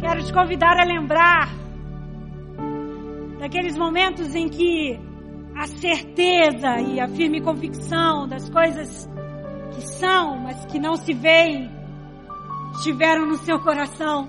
Quero 0.00 0.24
te 0.24 0.32
convidar 0.32 0.78
a 0.78 0.84
lembrar 0.84 1.48
daqueles 3.40 3.76
momentos 3.76 4.32
em 4.32 4.48
que 4.48 4.98
a 5.56 5.66
certeza 5.66 6.78
e 6.80 7.00
a 7.00 7.08
firme 7.08 7.40
convicção 7.40 8.28
das 8.28 8.48
coisas 8.48 9.08
que 9.74 9.82
são, 9.82 10.38
mas 10.38 10.64
que 10.66 10.78
não 10.78 10.94
se 10.94 11.12
veem, 11.12 11.68
estiveram 12.76 13.26
no 13.26 13.36
seu 13.38 13.58
coração. 13.58 14.28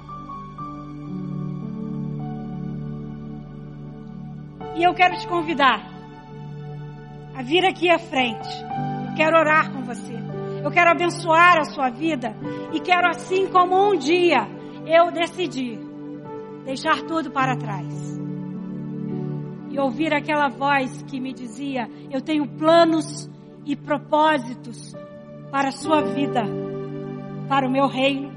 E 4.76 4.84
eu 4.84 4.94
quero 4.96 5.18
te 5.18 5.28
convidar 5.28 5.88
a 7.36 7.44
vir 7.44 7.64
aqui 7.64 7.92
à 7.92 8.00
frente. 8.00 8.50
Eu 9.08 9.16
quero 9.16 9.38
orar 9.38 9.72
com 9.72 9.84
você. 9.84 10.18
Eu 10.64 10.72
quero 10.72 10.90
abençoar 10.90 11.60
a 11.60 11.66
sua 11.66 11.90
vida. 11.90 12.36
E 12.74 12.80
quero, 12.80 13.08
assim 13.08 13.48
como 13.48 13.92
um 13.92 13.96
dia 13.96 14.59
eu 14.90 15.12
decidi 15.12 15.78
deixar 16.66 17.04
tudo 17.04 17.30
para 17.30 17.56
trás 17.56 18.20
e 19.70 19.80
ouvir 19.80 20.12
aquela 20.14 20.50
voz 20.50 21.04
que 21.04 21.20
me 21.20 21.32
dizia: 21.32 21.88
Eu 22.10 22.22
tenho 22.22 22.48
planos 22.58 23.30
e 23.66 23.76
propósitos 23.76 24.96
para 25.52 25.70
a 25.70 25.72
sua 25.72 26.02
vida, 26.02 26.42
para 27.48 27.68
o 27.68 27.72
meu 27.72 27.88
reino. 27.88 28.32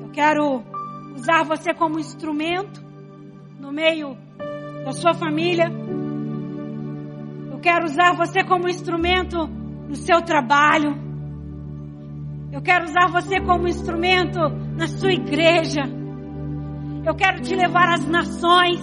Eu 0.00 0.08
quero 0.10 0.64
usar 1.14 1.44
você 1.44 1.72
como 1.72 2.00
instrumento 2.00 2.84
no 3.60 3.70
meio 3.72 4.16
da 4.84 4.92
sua 4.92 5.14
família. 5.14 5.70
Eu 7.52 7.60
quero 7.60 7.84
usar 7.84 8.16
você 8.16 8.42
como 8.42 8.68
instrumento 8.68 9.46
no 9.88 9.94
seu 9.94 10.20
trabalho. 10.20 11.05
Eu 12.56 12.62
quero 12.62 12.86
usar 12.86 13.08
você 13.12 13.38
como 13.38 13.68
instrumento 13.68 14.38
na 14.78 14.88
sua 14.88 15.12
igreja. 15.12 15.82
Eu 17.04 17.14
quero 17.14 17.42
te 17.42 17.54
levar 17.54 17.92
às 17.92 18.06
nações. 18.08 18.80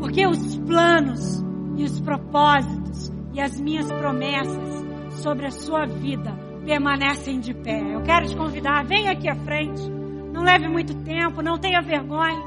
Porque 0.00 0.26
os 0.26 0.56
planos 0.58 1.40
e 1.76 1.84
os 1.84 2.00
propósitos 2.00 3.12
e 3.32 3.40
as 3.40 3.60
minhas 3.60 3.86
promessas 3.92 4.84
sobre 5.22 5.46
a 5.46 5.52
sua 5.52 5.86
vida 5.86 6.36
permanecem 6.64 7.38
de 7.38 7.54
pé. 7.54 7.94
Eu 7.94 8.02
quero 8.02 8.26
te 8.26 8.36
convidar, 8.36 8.84
venha 8.84 9.12
aqui 9.12 9.30
à 9.30 9.36
frente. 9.36 9.88
Não 10.32 10.42
leve 10.42 10.66
muito 10.66 10.92
tempo, 11.04 11.40
não 11.40 11.56
tenha 11.56 11.80
vergonha. 11.80 12.42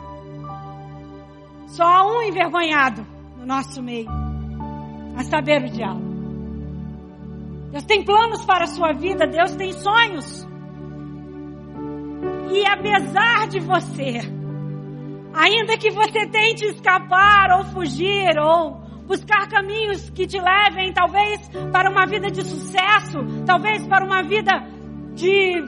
Só 1.68 1.86
há 1.86 2.06
um 2.06 2.22
envergonhado 2.24 3.08
no 3.38 3.46
no 3.46 3.46
nosso 3.46 3.82
meio, 3.82 4.10
a 5.16 5.24
saber 5.24 5.64
o 5.64 5.70
diálogo. 5.70 6.05
Deus 7.72 7.84
tem 7.84 8.04
planos 8.04 8.46
para 8.46 8.64
a 8.64 8.68
sua 8.68 8.94
vida, 8.94 9.28
Deus 9.28 9.56
tem 9.56 9.72
sonhos. 9.74 10.48
E 12.52 12.66
apesar 12.68 13.48
de 13.48 13.60
você, 13.60 14.22
ainda 15.34 15.78
que 15.78 15.92
você 15.92 16.26
tente 16.28 16.66
escapar 16.66 17.58
ou 17.58 17.66
fugir 17.66 18.38
ou 18.40 18.86
buscar 19.06 19.48
caminhos 19.50 20.10
que 20.10 20.26
te 20.26 20.40
levem 20.40 20.94
talvez 20.94 21.40
para 21.72 21.90
uma 21.90 22.06
vida 22.06 22.30
de 22.32 22.44
sucesso, 22.44 23.20
talvez 23.46 23.86
para 23.88 24.06
uma 24.06 24.24
vida 24.24 24.52
de 25.14 25.62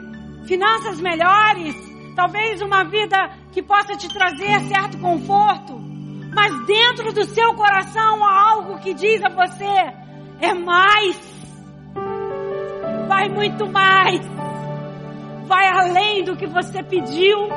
finanças 0.46 1.00
melhores, 1.00 1.76
talvez 2.16 2.62
uma 2.62 2.84
vida 2.84 3.30
que 3.52 3.62
possa 3.62 3.96
te 3.96 4.08
trazer 4.10 4.60
certo 4.62 4.98
conforto, 5.00 5.78
mas 6.34 6.66
dentro 6.66 7.14
do 7.14 7.26
seu 7.26 7.54
coração 7.54 8.24
há 8.24 8.52
algo 8.52 8.80
que 8.80 8.94
diz 8.94 9.22
a 9.24 9.30
você: 9.30 9.94
é 10.40 10.54
mais, 10.54 11.16
vai 13.08 13.30
muito 13.30 13.66
mais, 13.72 14.22
vai 15.48 15.68
além 15.68 16.24
do 16.24 16.36
que 16.36 16.46
você 16.46 16.84
pediu, 16.84 17.48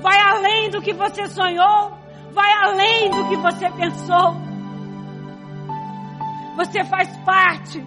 vai 0.00 0.18
além 0.18 0.70
do 0.70 0.80
que 0.80 0.92
você 0.92 1.26
sonhou, 1.26 1.92
vai 2.32 2.50
além 2.52 3.10
do 3.10 3.28
que 3.28 3.36
você 3.36 3.68
pensou. 3.70 4.36
Você 6.56 6.84
faz 6.84 7.16
parte 7.18 7.84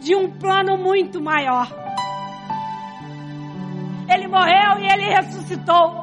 de 0.00 0.14
um 0.16 0.30
plano 0.30 0.76
muito 0.76 1.22
maior. 1.22 1.68
Ele 4.08 4.26
morreu 4.28 4.78
e 4.80 4.92
ele 4.92 5.14
ressuscitou. 5.14 6.02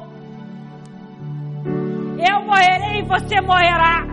Eu 2.17 2.45
morrerei 2.45 2.99
e 2.99 3.03
você 3.03 3.41
morrerá. 3.41 4.07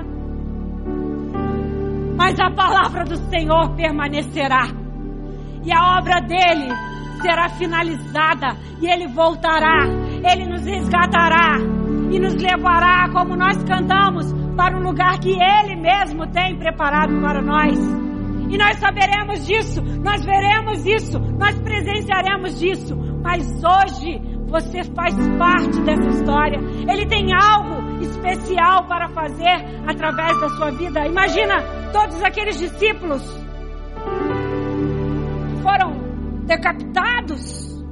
Mas 2.16 2.39
a 2.41 2.51
palavra 2.51 3.05
do 3.05 3.16
Senhor 3.31 3.74
permanecerá. 3.77 4.86
E 5.67 5.73
a 5.73 5.99
obra 5.99 6.21
dele 6.21 6.73
será 7.21 7.49
finalizada. 7.51 8.57
E 8.81 8.87
ele 8.87 9.09
voltará. 9.09 9.85
Ele 10.25 10.47
nos 10.47 10.64
resgatará. 10.64 11.59
E 12.11 12.19
nos 12.21 12.35
levará, 12.35 13.11
como 13.12 13.35
nós 13.37 13.62
cantamos, 13.64 14.33
para 14.57 14.77
o 14.79 14.83
lugar 14.83 15.19
que 15.19 15.33
Ele 15.33 15.77
mesmo 15.77 16.27
tem 16.29 16.57
preparado 16.57 17.21
para 17.21 17.43
nós. 17.43 17.79
E 18.49 18.57
nós 18.57 18.79
saberemos 18.79 19.45
disso, 19.45 19.83
nós 20.05 20.25
veremos 20.25 20.87
isso, 20.87 21.19
nós 21.19 21.61
presenciaremos 21.61 22.59
disso. 22.61 22.97
Mas 23.23 23.45
hoje 23.62 24.21
você 24.47 24.85
faz 24.95 25.14
parte 25.37 25.81
dessa 25.83 26.09
história. 26.11 26.61
Ele 26.89 27.07
tem 27.07 27.35
algo 27.35 28.01
especial 28.01 28.87
para 28.87 29.09
fazer 29.09 29.83
através 29.89 30.41
da 30.41 30.49
sua 30.51 30.71
vida. 30.71 31.05
Imagina 31.07 31.57
todos 31.93 32.23
aqueles 32.23 32.57
discípulos 32.57 33.45
foram 35.67 35.91
decapitados, 36.45 37.85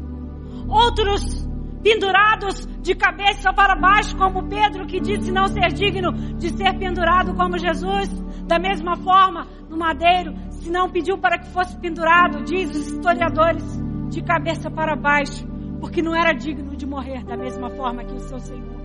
outros 0.68 1.44
pendurados 1.82 2.66
de 2.80 2.94
cabeça 2.94 3.52
para 3.52 3.74
baixo, 3.74 4.16
como 4.16 4.48
Pedro 4.48 4.86
que 4.86 5.00
disse 5.00 5.32
não 5.32 5.48
ser 5.48 5.72
digno 5.72 6.12
de 6.38 6.50
ser 6.50 6.78
pendurado 6.78 7.34
como 7.34 7.58
Jesus. 7.58 8.08
Da 8.46 8.58
mesma 8.58 8.94
forma, 8.96 9.48
no 9.68 9.76
madeiro, 9.76 10.34
se 10.50 10.70
não 10.70 10.88
pediu 10.88 11.18
para 11.18 11.38
que 11.38 11.48
fosse 11.48 11.76
pendurado, 11.80 12.44
diz 12.44 12.70
os 12.70 12.92
historiadores, 12.92 13.64
de 14.08 14.22
cabeça 14.22 14.70
para 14.70 14.94
baixo, 14.94 15.44
porque 15.80 16.00
não 16.00 16.14
era 16.14 16.32
digno 16.32 16.76
de 16.76 16.86
morrer 16.86 17.24
da 17.24 17.36
mesma 17.36 17.70
forma 17.70 18.04
que 18.04 18.14
o 18.14 18.20
seu 18.20 18.38
Senhor. 18.38 18.80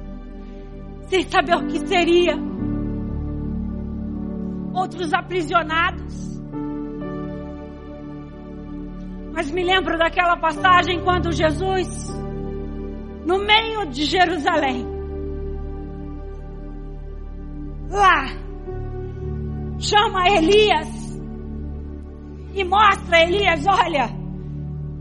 Sem 1.09 1.23
saber 1.23 1.55
o 1.55 1.67
que 1.67 1.87
seria. 1.87 2.35
Outros 4.73 5.13
aprisionados. 5.13 6.38
Mas 9.33 9.51
me 9.51 9.63
lembro 9.63 9.97
daquela 9.97 10.37
passagem 10.37 11.01
quando 11.03 11.31
Jesus 11.31 11.87
no 13.25 13.37
meio 13.37 13.85
de 13.85 14.05
Jerusalém. 14.05 14.85
Lá, 17.89 18.25
chama 19.79 20.27
Elias 20.29 21.21
e 22.53 22.63
mostra 22.63 23.21
Elias, 23.23 23.65
olha, 23.67 24.09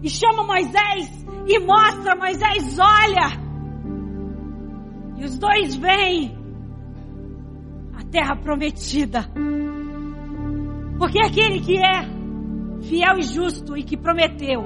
e 0.02 0.08
chama 0.08 0.44
Moisés 0.44 1.26
e 1.46 1.58
mostra 1.60 2.14
Moisés, 2.14 2.78
olha. 2.78 3.48
E 5.16 5.24
os 5.24 5.38
dois 5.38 5.74
vêm 5.74 6.38
a 7.94 8.04
terra 8.04 8.36
prometida. 8.36 9.26
Porque 10.98 11.18
aquele 11.20 11.60
que 11.60 11.78
é 11.78 12.17
fiel 12.82 13.18
e 13.18 13.22
justo 13.22 13.76
e 13.76 13.82
que 13.82 13.96
prometeu, 13.96 14.62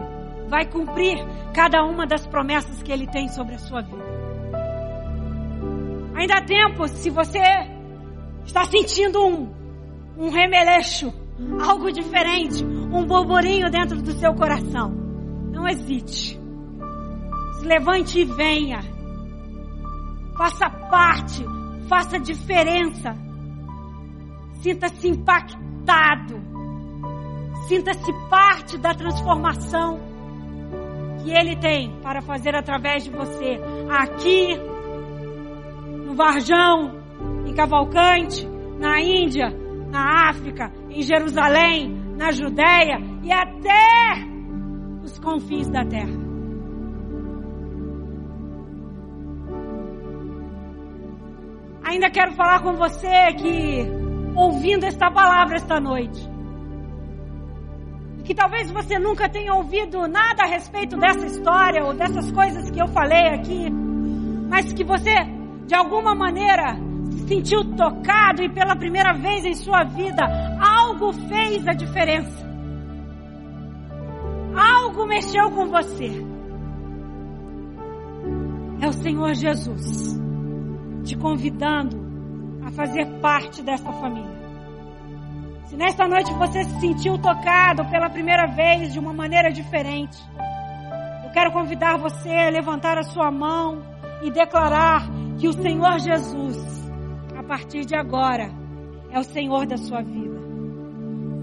vai 0.49 0.67
cumprir 0.67 1.19
cada 1.55 1.83
uma 1.85 2.07
das 2.07 2.27
promessas 2.27 2.83
que 2.83 2.93
Ele 2.93 3.07
tem 3.07 3.29
sobre 3.29 3.55
a 3.55 3.59
sua 3.59 3.83
vida. 3.83 4.13
Ainda 6.15 6.35
há 6.35 6.45
tempo, 6.45 6.87
se 6.89 7.11
você 7.11 7.41
está 8.45 8.65
sentindo 8.67 9.25
um, 9.25 9.51
um 10.17 10.31
remeleixo, 10.31 11.13
algo 11.67 11.91
diferente, 11.91 12.65
um 12.65 13.05
burburinho 13.07 13.71
dentro 13.71 14.01
do 14.03 14.13
seu 14.13 14.35
coração, 14.35 14.91
não 15.51 15.67
hesite. 15.67 16.39
Se 17.59 17.67
levante 17.67 18.21
e 18.21 18.25
venha. 18.25 18.81
Faça 20.37 20.69
parte, 20.69 21.45
faça 21.89 22.19
diferença. 22.19 23.17
Sinta-se 24.61 25.09
impactado. 25.09 26.52
Sinta-se 27.69 28.13
parte 28.29 28.79
da 28.79 28.95
transformação 28.95 29.99
que 31.23 31.31
Ele 31.31 31.57
tem 31.57 32.01
para 32.03 32.21
fazer 32.21 32.55
através 32.55 33.05
de 33.05 33.11
você 33.11 33.59
aqui, 33.89 34.59
no 36.05 36.15
Varjão, 36.15 37.01
em 37.47 37.55
Cavalcante, 37.55 38.47
na 38.79 39.01
Índia, 39.01 39.49
na 39.91 40.29
África, 40.31 40.73
em 40.91 41.03
Jerusalém, 41.03 41.89
na 42.17 42.33
Judéia 42.33 42.99
e 43.23 43.33
até 43.33 44.27
os 45.03 45.19
confins 45.19 45.69
da 45.69 45.85
terra. 45.85 46.21
Ainda 51.85 52.11
quero 52.11 52.33
falar 52.33 52.63
com 52.63 52.73
você 52.75 53.33
que, 53.35 53.87
ouvindo 54.35 54.85
esta 54.85 55.11
palavra 55.11 55.57
esta 55.57 55.79
noite, 55.79 56.32
que 58.25 58.35
talvez 58.35 58.71
você 58.71 58.99
nunca 58.99 59.29
tenha 59.29 59.55
ouvido 59.55 60.07
nada 60.07 60.45
a 60.45 60.47
respeito 60.47 60.97
dessa 60.97 61.27
história 61.27 61.85
ou 61.85 61.93
dessas 61.93 62.31
coisas 62.31 62.71
que 62.71 62.81
eu 62.81 62.89
falei 62.89 63.29
aqui, 63.29 63.71
mas 64.49 64.73
que 64.73 64.85
você, 64.85 65.15
de 65.67 65.75
alguma 65.75 66.15
maneira, 66.15 66.77
se 67.11 67.27
sentiu 67.27 67.65
tocado 67.77 68.43
e 68.43 68.49
pela 68.49 68.77
primeira 68.77 69.13
vez 69.13 69.45
em 69.45 69.55
sua 69.55 69.85
vida, 69.85 70.23
algo 70.61 71.13
fez 71.13 71.67
a 71.67 71.73
diferença. 71.73 72.43
Algo 74.55 75.07
mexeu 75.07 75.51
com 75.51 75.67
você. 75.67 76.11
É 78.81 78.89
o 78.89 78.93
Senhor 78.93 79.35
Jesus 79.35 80.21
te 81.05 81.17
convidando 81.17 81.97
a 82.65 82.71
fazer 82.71 83.07
parte 83.21 83.63
dessa 83.63 83.93
família. 83.93 84.42
Se 85.73 85.77
nesta 85.79 86.07
noite 86.07 86.31
você 86.35 86.65
se 86.65 86.81
sentiu 86.81 87.17
tocado 87.17 87.83
pela 87.87 88.11
primeira 88.11 88.47
vez 88.47 88.93
de 88.93 88.99
uma 88.99 89.11
maneira 89.11 89.51
diferente, 89.51 90.23
eu 91.25 91.31
quero 91.31 91.51
convidar 91.51 91.97
você 91.97 92.29
a 92.29 92.51
levantar 92.51 92.99
a 92.99 93.03
sua 93.03 93.31
mão 93.31 93.83
e 94.23 94.31
declarar 94.31 95.09
que 95.39 95.49
o 95.49 95.53
Senhor 95.55 95.99
Jesus, 95.99 96.59
a 97.35 97.43
partir 97.43 97.87
de 97.87 97.97
agora, 97.97 98.51
é 99.09 99.19
o 99.19 99.25
Senhor 99.25 99.65
da 99.65 99.79
sua 99.79 100.03
vida. 100.03 100.39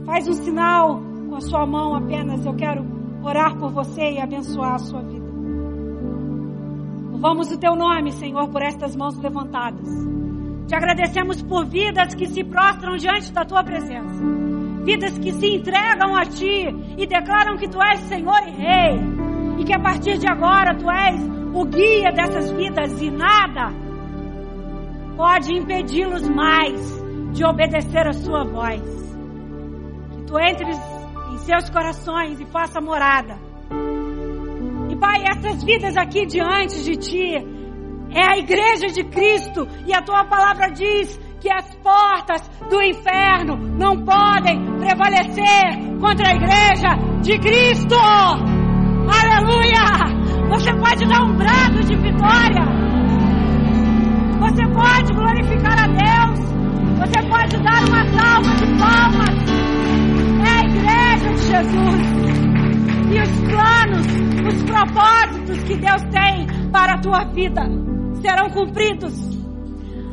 Faz 0.06 0.28
um 0.28 0.34
sinal 0.34 1.02
com 1.28 1.36
a 1.36 1.42
sua 1.42 1.66
mão 1.66 1.96
apenas, 1.96 2.46
eu 2.46 2.54
quero 2.56 2.86
orar 3.24 3.58
por 3.58 3.72
você 3.72 4.12
e 4.12 4.22
abençoar 4.22 4.76
a 4.76 4.78
sua 4.78 5.02
vida. 5.02 5.28
Louvamos 7.14 7.52
o 7.52 7.58
teu 7.58 7.76
nome, 7.76 8.12
Senhor, 8.12 8.48
por 8.50 8.62
estas 8.62 8.96
mãos 8.96 9.18
levantadas. 9.18 9.90
Te 10.70 10.76
agradecemos 10.76 11.41
por 11.41 11.65
vidas 11.65 12.13
que 12.13 12.28
se 12.28 12.43
prostram 12.43 12.95
diante 12.95 13.32
da 13.32 13.43
tua 13.43 13.63
presença. 13.63 14.24
Vidas 14.84 15.17
que 15.17 15.32
se 15.32 15.55
entregam 15.55 16.15
a 16.15 16.24
ti 16.26 16.67
e 16.95 17.07
declaram 17.07 17.57
que 17.57 17.67
tu 17.67 17.82
és 17.82 17.99
Senhor 18.01 18.47
e 18.47 18.51
Rei. 18.51 18.99
E 19.57 19.63
que 19.63 19.74
a 19.74 19.80
partir 19.80 20.20
de 20.20 20.28
agora 20.32 20.76
tu 20.76 20.88
és 20.88 21.20
o 21.55 21.65
guia 21.65 22.11
dessas 22.11 22.51
vidas 22.51 23.01
e 23.01 23.09
nada 23.09 23.74
pode 25.17 25.51
impedi-los 25.57 26.30
mais 26.30 27.03
de 27.34 27.43
obedecer 27.43 28.07
a 28.07 28.13
sua 28.13 28.43
voz. 28.43 28.84
Que 30.11 30.24
tu 30.28 30.39
entres 30.39 30.78
em 31.34 31.38
seus 31.39 31.67
corações 31.72 32.39
e 32.39 32.45
faça 32.45 32.80
morada. 32.80 33.39
E 34.88 34.95
Pai, 34.97 35.24
essas 35.32 35.63
vidas 35.63 35.97
aqui 35.97 36.28
diante 36.28 36.84
de 36.84 36.95
ti, 36.95 37.59
é 38.12 38.34
a 38.34 38.38
igreja 38.38 38.88
de 38.88 39.03
Cristo 39.03 39.68
e 39.86 39.93
a 39.93 40.01
tua 40.01 40.26
palavra 40.26 40.72
diz 40.72 41.20
que 41.39 41.51
as 41.51 41.74
portas 41.76 42.41
do 42.70 42.82
inferno 42.82 43.55
não 43.78 44.03
podem 44.03 44.60
prevalecer 44.78 45.99
contra 45.99 46.30
a 46.30 46.36
igreja 46.36 46.89
de 47.22 47.38
Cristo. 47.39 47.95
Aleluia! 49.07 50.20
Você 50.49 50.74
pode 50.74 51.05
dar 51.07 51.24
um 51.24 51.36
brado 51.38 51.84
de 51.84 51.95
vitória. 51.95 52.66
Você 54.39 54.68
pode 54.74 55.14
glorificar 55.14 55.84
a 55.84 55.88
Deus. 55.88 56.39
Você 56.97 57.30
pode 57.30 57.57
dar 57.64 57.88
uma 57.88 58.05
salva 58.12 58.55
de 58.55 58.66
palmas. 58.78 59.36
É 60.45 60.49
a 60.49 60.64
igreja 60.66 61.34
de 61.34 61.41
Jesus. 61.41 62.20
E 63.12 63.22
os 63.22 63.39
planos, 63.49 64.07
os 64.47 64.64
propósitos 64.64 65.64
que 65.64 65.78
Deus 65.78 66.01
tem 66.12 66.47
para 66.72 66.93
a 66.93 66.97
tua 66.97 67.24
vida 67.34 67.89
serão 68.22 68.49
cumpridos. 68.49 69.13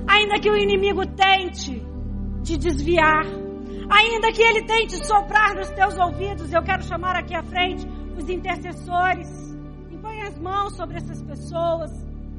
Ainda 0.08 0.38
que 0.40 0.50
o 0.50 0.56
inimigo 0.56 1.04
tente 1.06 1.82
te 2.42 2.56
desviar, 2.56 3.26
ainda 3.90 4.32
que 4.32 4.42
ele 4.42 4.62
tente 4.62 5.04
soprar 5.04 5.54
nos 5.54 5.68
teus 5.70 5.98
ouvidos, 5.98 6.52
eu 6.52 6.62
quero 6.62 6.82
chamar 6.84 7.16
aqui 7.16 7.34
à 7.34 7.42
frente 7.42 7.86
os 8.16 8.28
intercessores. 8.28 9.28
Impõe 9.90 10.22
as 10.22 10.38
mãos 10.38 10.76
sobre 10.76 10.96
essas 10.96 11.22
pessoas. 11.22 11.90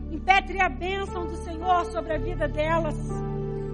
Impetre 0.09 0.61
a 0.61 0.70
bênção 0.70 1.26
do 1.26 1.36
Senhor 1.36 1.86
sobre 1.88 2.13
a 2.13 2.18
vida 2.18 2.47
delas. 2.47 2.97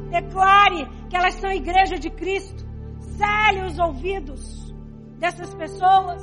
Declare 0.09 0.87
que 1.09 1.15
elas 1.15 1.35
são 1.35 1.51
igreja 1.51 1.97
de 1.97 2.09
Cristo. 2.09 2.65
Cele 2.99 3.67
os 3.67 3.77
ouvidos 3.77 4.73
dessas 5.19 5.53
pessoas. 5.53 6.21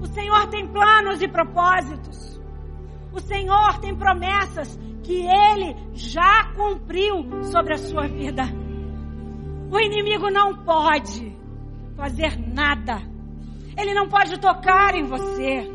O 0.00 0.06
Senhor 0.06 0.48
tem 0.48 0.68
planos 0.68 1.20
e 1.20 1.28
propósitos. 1.28 2.35
O 3.12 3.20
Senhor 3.20 3.78
tem 3.80 3.94
promessas 3.94 4.78
que 5.02 5.26
Ele 5.26 5.76
já 5.94 6.52
cumpriu 6.54 7.44
sobre 7.44 7.74
a 7.74 7.78
sua 7.78 8.06
vida. 8.06 8.42
O 9.70 9.78
inimigo 9.78 10.30
não 10.30 10.64
pode 10.64 11.36
fazer 11.96 12.38
nada. 12.38 13.02
Ele 13.76 13.94
não 13.94 14.08
pode 14.08 14.38
tocar 14.38 14.94
em 14.94 15.04
você. 15.04 15.68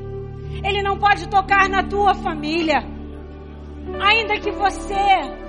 Ele 0.64 0.82
não 0.82 0.98
pode 0.98 1.28
tocar 1.30 1.70
na 1.70 1.84
tua 1.84 2.14
família. 2.14 2.84
Ainda 4.02 4.40
que 4.40 4.52
você 4.52 5.42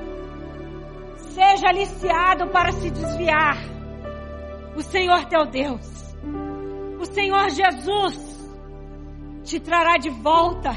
seja 1.16 1.68
aliciado 1.68 2.48
para 2.48 2.72
se 2.72 2.90
desviar, 2.90 3.56
o 4.76 4.82
Senhor 4.82 5.24
teu 5.26 5.46
Deus, 5.46 6.16
o 7.00 7.04
Senhor 7.04 7.50
Jesus, 7.50 8.50
te 9.44 9.58
trará 9.60 9.98
de 9.98 10.10
volta, 10.10 10.70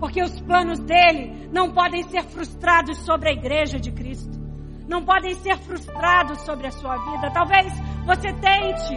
porque 0.00 0.22
os 0.22 0.40
planos 0.40 0.80
dele 0.80 1.48
não 1.52 1.70
podem 1.70 2.02
ser 2.04 2.24
frustrados 2.24 2.96
sobre 3.04 3.28
a 3.28 3.32
igreja 3.32 3.78
de 3.78 3.92
Cristo, 3.92 4.40
não 4.88 5.04
podem 5.04 5.34
ser 5.34 5.58
frustrados 5.58 6.40
sobre 6.40 6.66
a 6.66 6.70
sua 6.72 6.96
vida. 6.96 7.30
Talvez 7.30 7.70
você 8.06 8.32
tente 8.32 8.94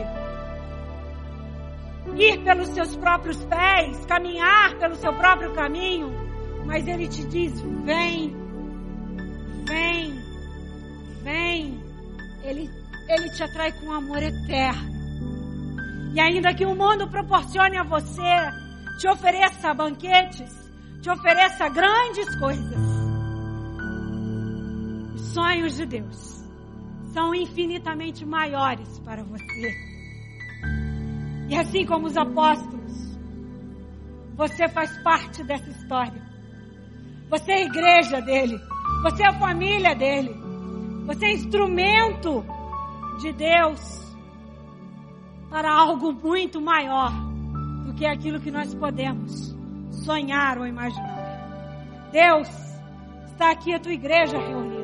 ir 2.15 2.43
pelos 2.43 2.69
seus 2.69 2.95
próprios 2.95 3.43
pés, 3.45 4.05
caminhar 4.05 4.77
pelo 4.79 4.95
seu 4.95 5.13
próprio 5.13 5.53
caminho, 5.53 6.09
mas 6.65 6.87
ele 6.87 7.07
te 7.07 7.27
diz: 7.27 7.61
vem, 7.83 8.33
vem, 9.67 10.13
vem. 11.21 11.83
Ele, 12.43 12.69
ele 13.09 13.29
te 13.35 13.43
atrai 13.43 13.71
com 13.73 13.91
amor 13.91 14.23
eterno. 14.23 14.93
E 16.13 16.19
ainda 16.19 16.53
que 16.53 16.65
o 16.65 16.75
mundo 16.75 17.09
proporcione 17.09 17.77
a 17.77 17.83
você, 17.83 18.21
te 18.99 19.07
ofereça 19.07 19.73
banquetes, 19.73 20.62
te 21.03 21.09
ofereça 21.09 21.67
grandes 21.67 22.33
coisas, 22.39 22.77
os 25.13 25.21
sonhos 25.33 25.75
de 25.75 25.85
Deus 25.85 26.41
são 27.11 27.35
infinitamente 27.35 28.25
maiores 28.25 28.99
para 28.99 29.21
você. 29.21 29.69
E 31.49 31.57
assim 31.57 31.85
como 31.85 32.07
os 32.07 32.15
apóstolos, 32.15 33.19
você 34.37 34.69
faz 34.69 34.97
parte 35.03 35.43
dessa 35.43 35.69
história. 35.71 36.25
Você 37.29 37.51
é 37.51 37.55
a 37.55 37.65
igreja 37.65 38.21
dele. 38.21 38.57
Você 39.03 39.23
é 39.23 39.27
a 39.27 39.39
família 39.39 39.93
dele. 39.93 40.33
Você 41.05 41.25
é 41.25 41.33
instrumento 41.33 42.45
de 43.19 43.33
Deus 43.33 44.15
para 45.49 45.69
algo 45.69 46.13
muito 46.13 46.61
maior 46.61 47.11
do 47.85 47.93
que 47.93 48.05
aquilo 48.05 48.39
que 48.39 48.49
nós 48.49 48.73
podemos 48.73 49.53
sonhar 49.93 50.57
ou 50.57 50.67
imaginar. 50.67 52.09
Deus 52.11 52.49
está 53.27 53.51
aqui 53.51 53.73
a 53.73 53.79
tua 53.79 53.93
igreja 53.93 54.37
reunida. 54.37 54.83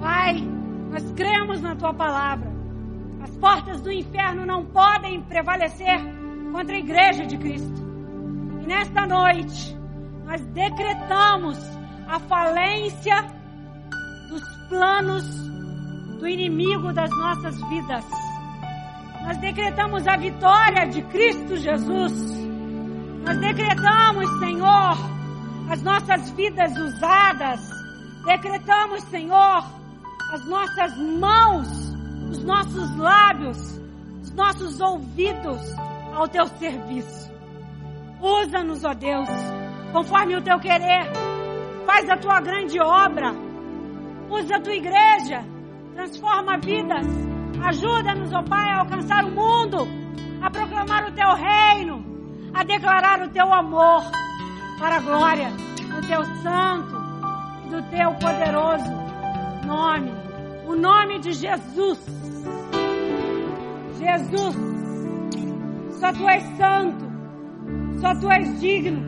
Pai, 0.00 0.36
nós 0.90 1.12
cremos 1.12 1.60
na 1.60 1.74
tua 1.74 1.92
palavra. 1.92 2.52
As 3.22 3.36
portas 3.36 3.80
do 3.80 3.90
inferno 3.90 4.44
não 4.44 4.64
podem 4.66 5.22
prevalecer 5.22 5.98
contra 6.52 6.76
a 6.76 6.78
igreja 6.78 7.26
de 7.26 7.36
Cristo. 7.38 7.82
E 8.62 8.66
nesta 8.66 9.06
noite, 9.06 9.76
nós 10.24 10.40
decretamos 10.46 11.58
a 12.06 12.18
falência 12.20 13.22
dos 14.28 14.68
planos 14.68 15.24
do 16.18 16.28
inimigo 16.28 16.92
das 16.92 17.10
nossas 17.10 17.56
vidas. 17.68 18.04
Nós 19.24 19.38
decretamos 19.38 20.06
a 20.06 20.16
vitória 20.16 20.86
de 20.86 21.02
Cristo 21.02 21.56
Jesus. 21.56 22.43
Nós 23.24 23.38
decretamos, 23.38 24.38
Senhor, 24.38 24.96
as 25.70 25.82
nossas 25.82 26.30
vidas 26.30 26.76
usadas. 26.76 27.60
Decretamos, 28.26 29.02
Senhor, 29.04 29.64
as 30.32 30.46
nossas 30.46 30.96
mãos, 30.98 31.68
os 32.30 32.44
nossos 32.44 32.96
lábios, 32.96 33.80
os 34.22 34.30
nossos 34.32 34.80
ouvidos 34.80 35.60
ao 36.14 36.28
teu 36.28 36.46
serviço. 36.46 37.32
Usa-nos, 38.20 38.84
ó 38.84 38.94
Deus, 38.94 39.28
conforme 39.92 40.36
o 40.36 40.42
teu 40.42 40.58
querer. 40.58 41.10
Faz 41.86 42.08
a 42.08 42.16
tua 42.16 42.40
grande 42.40 42.80
obra. 42.80 43.32
Usa 44.30 44.56
a 44.56 44.60
tua 44.60 44.74
igreja. 44.74 45.44
Transforma 45.94 46.58
vidas. 46.58 47.06
Ajuda-nos, 47.62 48.32
ó 48.32 48.42
Pai, 48.42 48.68
a 48.70 48.80
alcançar 48.80 49.24
o 49.24 49.30
mundo, 49.30 49.86
a 50.42 50.50
proclamar 50.50 51.08
o 51.08 51.12
teu 51.12 51.28
reino, 51.34 52.13
a 52.54 52.62
declarar 52.62 53.22
o 53.22 53.28
teu 53.28 53.52
amor 53.52 54.04
para 54.78 54.96
a 54.96 55.00
glória 55.00 55.50
do 55.50 56.06
teu 56.06 56.24
santo 56.42 56.94
e 57.66 57.70
do 57.70 57.82
teu 57.90 58.12
poderoso 58.14 59.04
nome, 59.66 60.12
o 60.66 60.74
nome 60.76 61.18
de 61.18 61.32
Jesus. 61.32 61.98
Jesus, 63.98 64.56
só 65.98 66.12
tu 66.12 66.28
és 66.28 66.42
santo, 66.56 67.04
só 68.00 68.14
tu 68.14 68.30
és 68.30 68.60
digno. 68.60 69.02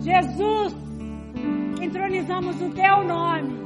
Jesus, 0.00 0.74
entronizamos 1.82 2.60
o 2.62 2.70
teu 2.70 3.04
nome, 3.04 3.58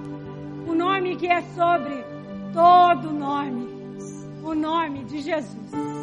o 0.66 0.74
nome 0.74 1.16
que 1.16 1.26
é 1.26 1.42
sobre 1.54 2.04
todo 2.52 3.12
nome, 3.12 3.68
o 4.42 4.54
nome 4.54 5.04
de 5.04 5.20
Jesus. 5.20 5.99